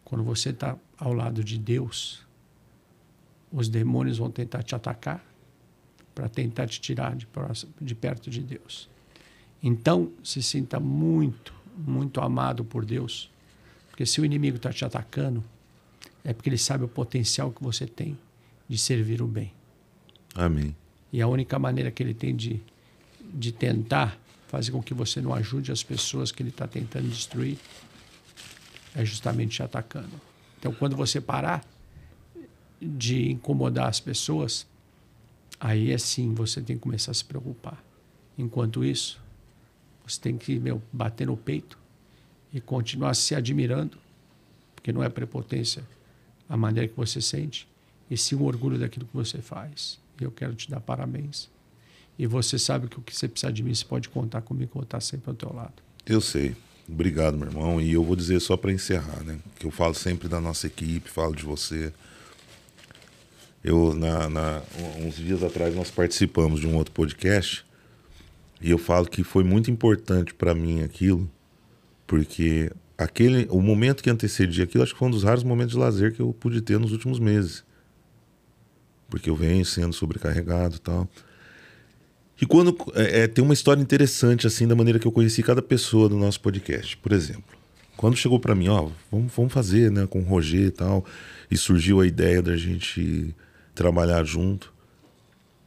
Quando 0.03 0.23
você 0.23 0.51
está 0.51 0.77
ao 0.95 1.11
lado 1.11 1.43
de 1.43 1.57
Deus, 1.57 2.21
os 3.51 3.67
demônios 3.67 4.19
vão 4.19 4.29
tentar 4.29 4.61
te 4.61 4.75
atacar 4.75 5.25
para 6.13 6.29
tentar 6.29 6.67
te 6.67 6.79
tirar 6.79 7.15
de, 7.15 7.25
próximo, 7.25 7.73
de 7.81 7.95
perto 7.95 8.29
de 8.29 8.43
Deus. 8.43 8.87
Então, 9.63 10.11
se 10.23 10.43
sinta 10.43 10.79
muito, 10.79 11.51
muito 11.75 12.21
amado 12.21 12.63
por 12.63 12.85
Deus, 12.85 13.31
porque 13.95 14.05
se 14.05 14.19
o 14.19 14.25
inimigo 14.25 14.57
está 14.57 14.73
te 14.73 14.83
atacando, 14.83 15.41
é 16.21 16.33
porque 16.33 16.49
ele 16.49 16.57
sabe 16.57 16.83
o 16.83 16.87
potencial 16.87 17.49
que 17.49 17.63
você 17.63 17.87
tem 17.87 18.17
de 18.67 18.77
servir 18.77 19.21
o 19.21 19.25
bem. 19.25 19.53
Amém. 20.35 20.75
E 21.13 21.21
a 21.21 21.27
única 21.29 21.57
maneira 21.57 21.89
que 21.89 22.03
ele 22.03 22.13
tem 22.13 22.35
de, 22.35 22.61
de 23.21 23.53
tentar 23.53 24.19
fazer 24.49 24.73
com 24.73 24.83
que 24.83 24.93
você 24.93 25.21
não 25.21 25.33
ajude 25.33 25.71
as 25.71 25.81
pessoas 25.81 26.29
que 26.29 26.43
ele 26.43 26.49
está 26.49 26.67
tentando 26.67 27.07
destruir 27.07 27.57
é 28.93 29.05
justamente 29.05 29.55
te 29.55 29.63
atacando. 29.63 30.19
Então, 30.59 30.73
quando 30.73 30.97
você 30.97 31.21
parar 31.21 31.65
de 32.81 33.31
incomodar 33.31 33.87
as 33.87 34.01
pessoas, 34.01 34.67
aí 35.57 35.93
é 35.93 35.97
sim 35.97 36.33
você 36.33 36.61
tem 36.61 36.75
que 36.75 36.81
começar 36.81 37.11
a 37.11 37.13
se 37.13 37.23
preocupar. 37.23 37.81
Enquanto 38.37 38.83
isso, 38.83 39.23
Você 40.05 40.19
tem 40.19 40.37
que 40.37 40.59
meu, 40.59 40.81
bater 40.91 41.25
no 41.27 41.37
peito 41.37 41.84
e 42.55 42.61
continuar 42.61 43.13
se 43.13 43.35
admirando, 43.35 43.97
porque 44.73 44.93
não 44.93 45.03
é 45.03 45.09
prepotência 45.09 45.83
a 46.47 46.55
maneira 46.55 46.87
que 46.87 46.95
você 46.95 47.19
sente, 47.19 47.67
e 48.09 48.15
sim 48.15 48.33
o 48.35 48.43
orgulho 48.43 48.79
daquilo 48.79 49.05
que 49.05 49.13
você 49.13 49.41
faz. 49.41 49.99
E 50.21 50.23
eu 50.23 50.31
quero 50.31 50.55
te 50.55 50.69
dar 50.69 50.79
parabéns. 50.79 51.49
E 52.17 52.25
você 52.25 52.57
sabe 52.57 52.87
que 52.87 52.97
o 52.97 53.01
que 53.01 53.13
você 53.13 53.27
precisar 53.27 53.51
de 53.51 53.61
mim, 53.61 53.75
você 53.75 53.83
pode 53.83 54.07
contar 54.07 54.41
comigo, 54.41 54.71
eu 54.71 54.75
vou 54.75 54.83
estar 54.83 55.01
sempre 55.01 55.29
ao 55.29 55.35
teu 55.35 55.51
lado. 55.53 55.73
Eu 56.05 56.21
sei. 56.21 56.55
Obrigado, 56.87 57.37
meu 57.37 57.49
irmão. 57.49 57.81
E 57.81 57.91
eu 57.91 58.03
vou 58.03 58.15
dizer 58.15 58.39
só 58.39 58.55
para 58.55 58.71
encerrar, 58.71 59.21
né? 59.23 59.37
Que 59.59 59.65
eu 59.65 59.71
falo 59.71 59.93
sempre 59.93 60.29
da 60.29 60.39
nossa 60.39 60.67
equipe, 60.67 61.09
falo 61.09 61.35
de 61.35 61.43
você. 61.43 61.91
Eu, 63.61 63.93
na, 63.93 64.29
na, 64.29 64.61
uns 65.03 65.15
dias 65.15 65.43
atrás, 65.43 65.75
nós 65.75 65.91
participamos 65.91 66.61
de 66.61 66.67
um 66.67 66.75
outro 66.77 66.93
podcast 66.93 67.65
e 68.61 68.71
eu 68.71 68.77
falo 68.77 69.07
que 69.07 69.23
foi 69.23 69.43
muito 69.43 69.69
importante 69.69 70.33
para 70.33 70.55
mim 70.55 70.83
aquilo, 70.83 71.29
porque 72.07 72.71
aquele, 72.97 73.47
o 73.49 73.61
momento 73.61 74.03
que 74.03 74.09
antecedia 74.09 74.63
aquilo, 74.63 74.83
acho 74.83 74.93
que 74.93 74.99
foi 74.99 75.07
um 75.07 75.11
dos 75.11 75.23
raros 75.23 75.43
momentos 75.43 75.73
de 75.73 75.79
lazer 75.79 76.13
que 76.13 76.21
eu 76.21 76.33
pude 76.33 76.61
ter 76.61 76.79
nos 76.79 76.91
últimos 76.91 77.19
meses. 77.19 77.63
Porque 79.09 79.29
eu 79.29 79.35
venho 79.35 79.65
sendo 79.65 79.93
sobrecarregado 79.93 80.75
e 80.75 80.79
tal. 80.79 81.09
E 82.41 82.45
quando 82.45 82.75
é, 82.93 83.21
é, 83.21 83.27
tem 83.27 83.43
uma 83.43 83.53
história 83.53 83.81
interessante 83.81 84.45
assim 84.45 84.67
da 84.67 84.75
maneira 84.75 84.99
que 84.99 85.07
eu 85.07 85.11
conheci 85.11 85.41
cada 85.41 85.61
pessoa 85.61 86.09
do 86.09 86.17
nosso 86.17 86.41
podcast, 86.41 86.97
por 86.97 87.11
exemplo. 87.11 87.55
Quando 87.95 88.17
chegou 88.17 88.39
para 88.39 88.53
mim, 88.53 88.67
ó, 88.67 88.89
vamos, 89.09 89.31
vamos 89.33 89.53
fazer, 89.53 89.89
né, 89.89 90.05
com 90.05 90.19
o 90.19 90.23
Roger 90.23 90.67
e 90.67 90.71
tal, 90.71 91.05
e 91.49 91.55
surgiu 91.55 92.01
a 92.01 92.07
ideia 92.07 92.41
da 92.41 92.57
gente 92.57 93.33
trabalhar 93.73 94.23
junto. 94.25 94.73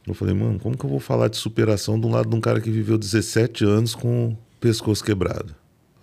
Eu 0.05 0.13
falei, 0.13 0.35
mano, 0.35 0.59
como 0.59 0.77
que 0.77 0.85
eu 0.85 0.89
vou 0.89 0.99
falar 0.99 1.27
de 1.27 1.37
superação 1.37 1.99
de 1.99 2.05
um 2.05 2.11
lado 2.11 2.29
de 2.29 2.35
um 2.35 2.41
cara 2.41 2.61
que 2.61 2.69
viveu 2.69 2.97
17 2.97 3.65
anos 3.65 3.95
com 3.95 4.29
o 4.29 4.37
pescoço 4.59 5.03
quebrado? 5.03 5.55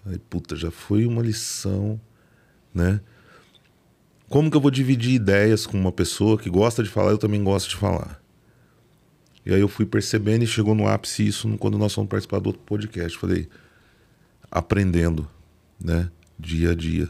Aí, 0.06 0.18
puta, 0.18 0.54
já 0.54 0.70
foi 0.70 1.04
uma 1.04 1.22
lição, 1.22 2.00
né? 2.72 3.00
Como 4.28 4.50
que 4.50 4.56
eu 4.56 4.60
vou 4.60 4.70
dividir 4.70 5.14
ideias 5.14 5.66
com 5.66 5.78
uma 5.78 5.92
pessoa 5.92 6.38
que 6.38 6.50
gosta 6.50 6.82
de 6.82 6.88
falar, 6.88 7.10
eu 7.10 7.18
também 7.18 7.42
gosto 7.42 7.70
de 7.70 7.76
falar? 7.76 8.20
E 9.44 9.54
aí 9.54 9.60
eu 9.60 9.68
fui 9.68 9.86
percebendo 9.86 10.42
e 10.42 10.46
chegou 10.46 10.74
no 10.74 10.88
ápice 10.88 11.26
isso 11.26 11.48
quando 11.58 11.78
nós 11.78 11.94
fomos 11.94 12.10
participar 12.10 12.40
do 12.40 12.48
outro 12.48 12.62
podcast. 12.62 13.16
Falei, 13.16 13.48
aprendendo, 14.50 15.28
né? 15.80 16.10
Dia 16.36 16.72
a 16.72 16.74
dia. 16.74 17.08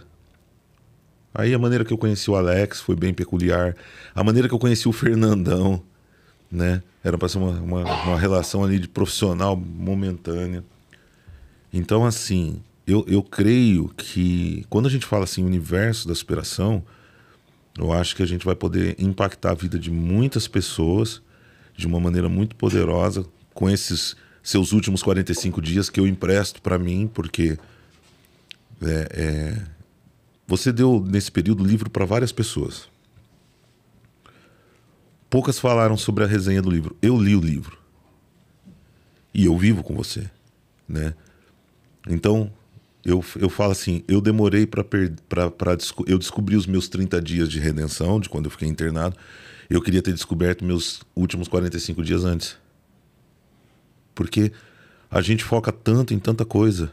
Aí 1.35 1.55
a 1.55 1.59
maneira 1.59 1.85
que 1.85 1.93
eu 1.93 1.99
conheci 1.99 2.31
o 2.31 2.37
Alex 2.37 2.81
foi 2.81 2.95
bem 2.95 3.15
peculiar. 3.15 3.75
A 4.15 4.23
maneira 4.23 4.49
que 4.49 4.55
eu 4.55 4.59
conheci 4.59 4.87
o 4.87 4.93
Fernandão, 4.93 5.83
né? 6.51 6.83
Era 7.03 7.17
para 7.17 7.29
ser 7.29 7.39
uma, 7.39 7.53
uma, 7.53 7.85
uma, 7.85 8.19
relação 8.19 8.65
ali 8.65 8.79
de 8.79 8.89
profissional 8.89 9.57
momentânea. 9.57 10.65
Então, 11.73 12.05
assim, 12.05 12.63
eu, 12.87 13.05
eu 13.09 13.23
creio 13.23 13.89
que 13.97 14.65
quando 14.71 14.87
a 14.87 14.91
gente 14.91 15.05
fala 15.05 15.25
assim, 15.25 15.43
universo 15.45 16.07
da 16.07 16.15
superação, 16.15 16.85
eu 17.77 17.93
acho 17.93 18.15
que 18.15 18.23
a 18.23 18.27
gente 18.27 18.45
vai 18.45 18.55
poder 18.55 18.95
impactar 18.99 19.51
a 19.51 19.55
vida 19.55 19.79
de 19.79 19.91
muitas 19.91 20.47
pessoas 20.47 21.21
de 21.77 21.87
uma 21.87 22.01
maneira 22.01 22.29
muito 22.29 22.57
poderosa 22.57 23.27
com 23.53 23.69
esses 23.69 24.17
seus 24.43 24.73
últimos 24.73 25.03
45 25.03 25.61
dias 25.61 25.91
que 25.91 25.99
eu 25.99 26.07
empresto 26.07 26.63
para 26.63 26.79
mim, 26.79 27.11
porque 27.13 27.59
é, 28.81 29.09
é 29.13 29.77
você 30.47 30.73
deu, 30.73 31.05
nesse 31.05 31.31
período, 31.31 31.65
livro 31.65 31.91
para 31.91 32.05
várias 32.05 32.31
pessoas. 32.31 32.89
Poucas 35.29 35.59
falaram 35.59 35.97
sobre 35.97 36.23
a 36.23 36.27
resenha 36.27 36.63
do 36.63 36.71
livro. 36.71 36.97
Eu 37.03 37.21
li 37.21 37.35
o 37.35 37.41
livro. 37.41 37.77
E 39.35 39.45
eu 39.45 39.59
vivo 39.59 39.83
com 39.83 39.95
você. 39.95 40.31
Né? 40.89 41.15
Então, 42.09 42.53
eu, 43.07 43.25
eu 43.39 43.49
falo 43.49 43.73
assim: 43.73 44.03
eu 44.09 44.21
demorei 44.21 44.67
para. 44.67 44.85
Eu 46.07 46.19
descobri 46.19 46.57
os 46.57 46.67
meus 46.67 46.89
30 46.89 47.21
dias 47.23 47.49
de 47.49 47.59
redenção, 47.59 48.21
de 48.21 48.29
quando 48.29 48.47
eu 48.47 48.51
fiquei 48.51 48.69
internado. 48.69 49.17
Eu 49.71 49.81
queria 49.81 50.03
ter 50.03 50.13
descoberto 50.13 50.65
meus 50.65 51.01
últimos 51.15 51.49
45 51.49 52.03
dias 52.03 52.25
antes. 52.25 52.57
Porque 54.15 54.53
a 55.11 55.21
gente 55.21 55.43
foca 55.43 55.73
tanto 55.73 56.13
em 56.13 56.19
tanta 56.19 56.45
coisa 56.45 56.93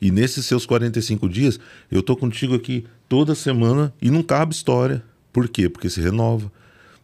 e 0.00 0.10
nesses 0.10 0.44
seus 0.44 0.66
45 0.66 1.28
dias, 1.28 1.58
eu 1.90 2.02
tô 2.02 2.16
contigo 2.16 2.54
aqui 2.54 2.84
toda 3.08 3.34
semana 3.34 3.92
e 4.02 4.10
não 4.10 4.22
cabe 4.22 4.54
história. 4.54 5.02
Por 5.32 5.48
quê? 5.48 5.68
Porque 5.68 5.88
se 5.88 6.00
renova. 6.00 6.50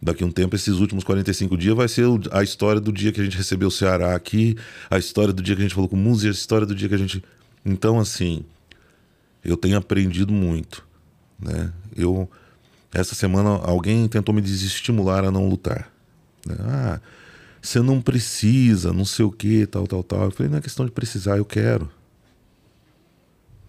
Daqui 0.03 0.25
a 0.25 0.27
um 0.27 0.31
tempo, 0.31 0.57
esses 0.57 0.77
últimos 0.77 1.05
45 1.05 1.57
dias 1.57 1.75
vai 1.75 1.89
ser 1.89 2.07
a 2.31 2.43
história 2.43 2.81
do 2.81 2.91
dia 2.93 3.13
que 3.13 3.21
a 3.21 3.25
gente 3.25 3.37
recebeu 3.37 3.69
o 3.69 3.71
Ceará 3.71 4.15
aqui, 4.15 4.57
a 4.91 4.99
história 4.99 5.33
do 5.33 5.43
dia 5.43 5.55
que 5.55 5.61
a 5.61 5.65
gente 5.65 5.75
falou 5.75 5.89
com 5.89 5.97
o 5.97 5.99
Muzi, 5.99 6.29
a 6.29 6.31
história 6.31 6.67
do 6.67 6.75
dia 6.75 6.89
que 6.89 6.95
a 6.95 6.99
gente. 6.99 7.23
Então, 7.65 7.99
assim, 7.99 8.45
eu 9.45 9.57
tenho 9.57 9.77
aprendido 9.77 10.33
muito. 10.33 10.87
Né? 11.39 11.73
Eu, 11.97 12.29
essa 12.93 13.15
semana, 13.15 13.51
alguém 13.63 14.07
tentou 14.09 14.35
me 14.35 14.41
desestimular 14.41 15.25
a 15.25 15.31
não 15.31 15.49
lutar. 15.49 15.91
Né? 16.47 16.57
Ah, 16.61 17.01
você 17.61 17.81
não 17.81 18.01
precisa, 18.01 18.93
não 18.93 19.05
sei 19.05 19.25
o 19.25 19.31
que, 19.31 19.67
tal, 19.67 19.87
tal, 19.87 20.03
tal. 20.03 20.25
Eu 20.25 20.31
falei, 20.31 20.51
não 20.51 20.59
é 20.59 20.61
questão 20.61 20.85
de 20.85 20.93
precisar, 20.93 21.37
eu 21.37 21.45
quero. 21.45 21.91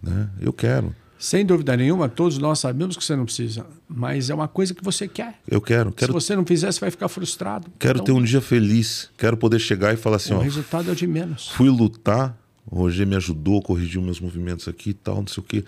Né? 0.02 0.28
Eu 0.40 0.52
quero. 0.52 0.94
Sem 1.22 1.46
dúvida 1.46 1.76
nenhuma, 1.76 2.08
todos 2.08 2.36
nós 2.36 2.58
sabemos 2.58 2.96
que 2.96 3.04
você 3.04 3.14
não 3.14 3.24
precisa, 3.24 3.64
mas 3.86 4.28
é 4.28 4.34
uma 4.34 4.48
coisa 4.48 4.74
que 4.74 4.82
você 4.82 5.06
quer. 5.06 5.38
Eu 5.46 5.60
quero. 5.60 5.92
quero... 5.92 6.10
Se 6.10 6.12
você 6.12 6.34
não 6.34 6.44
fizer, 6.44 6.72
você 6.72 6.80
vai 6.80 6.90
ficar 6.90 7.06
frustrado. 7.06 7.70
Quero 7.78 8.00
então, 8.00 8.06
ter 8.06 8.20
um 8.20 8.24
dia 8.24 8.40
feliz. 8.40 9.08
Quero 9.16 9.36
poder 9.36 9.60
chegar 9.60 9.94
e 9.94 9.96
falar 9.96 10.16
assim: 10.16 10.34
o 10.34 10.38
ó, 10.38 10.40
resultado 10.40 10.88
é 10.88 10.92
o 10.92 10.96
de 10.96 11.06
menos. 11.06 11.48
Fui 11.50 11.68
lutar, 11.68 12.36
o 12.66 12.76
Roger 12.76 13.06
me 13.06 13.16
ajudou, 13.16 13.62
corrigiu 13.62 14.00
meus 14.00 14.20
movimentos 14.20 14.68
aqui 14.68 14.90
e 14.90 14.94
tal, 14.94 15.16
não 15.16 15.26
sei 15.26 15.42
o 15.42 15.46
que. 15.46 15.64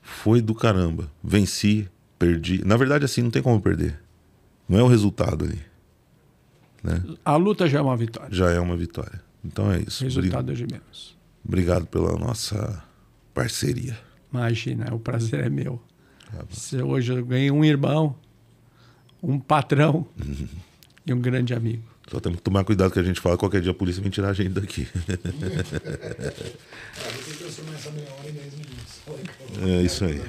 Foi 0.00 0.40
do 0.40 0.54
caramba. 0.54 1.10
Venci, 1.22 1.88
perdi. 2.18 2.64
Na 2.64 2.76
verdade, 2.76 3.04
assim, 3.04 3.22
não 3.22 3.30
tem 3.30 3.42
como 3.42 3.60
perder. 3.60 4.00
Não 4.68 4.78
é 4.78 4.82
o 4.82 4.88
resultado 4.88 5.44
ali. 5.44 5.60
Né? 6.82 7.02
A 7.24 7.36
luta 7.36 7.68
já 7.68 7.78
é 7.78 7.82
uma 7.82 7.96
vitória. 7.96 8.28
Já 8.34 8.50
é 8.50 8.58
uma 8.58 8.76
vitória. 8.76 9.22
Então 9.44 9.70
é 9.70 9.80
isso. 9.80 10.02
Resultado 10.02 10.50
é 10.50 10.54
de 10.54 10.66
menos. 10.66 11.16
Obrigado 11.44 11.86
pela 11.86 12.18
nossa 12.18 12.82
parceria. 13.34 13.96
Imagina, 14.32 14.92
o 14.94 14.98
prazer 14.98 15.44
é 15.44 15.48
meu. 15.48 15.80
Ah, 16.32 16.44
hoje 16.84 17.12
eu 17.12 17.24
ganhei 17.24 17.50
um 17.50 17.64
irmão, 17.64 18.16
um 19.22 19.38
patrão 19.38 20.06
uhum. 20.18 20.48
e 21.06 21.12
um 21.12 21.20
grande 21.20 21.52
amigo. 21.52 21.91
Só 22.12 22.20
temos 22.20 22.40
que 22.40 22.42
tomar 22.42 22.62
cuidado 22.62 22.92
que 22.92 22.98
a 22.98 23.02
gente 23.02 23.22
fala, 23.22 23.38
qualquer 23.38 23.62
dia 23.62 23.70
a 23.70 23.74
polícia 23.74 24.02
vem 24.02 24.10
tirar 24.10 24.28
a 24.28 24.32
gente 24.34 24.50
daqui. 24.50 24.86
é 29.66 29.80
isso 29.80 30.04
aí. 30.04 30.20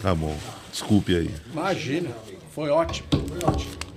Tá 0.00 0.14
bom. 0.14 0.38
Desculpe 0.70 1.16
aí. 1.16 1.34
Imagina, 1.50 2.10
foi 2.54 2.70
ótimo. 2.70 3.08
Foi 3.10 3.44
ótimo. 3.44 3.87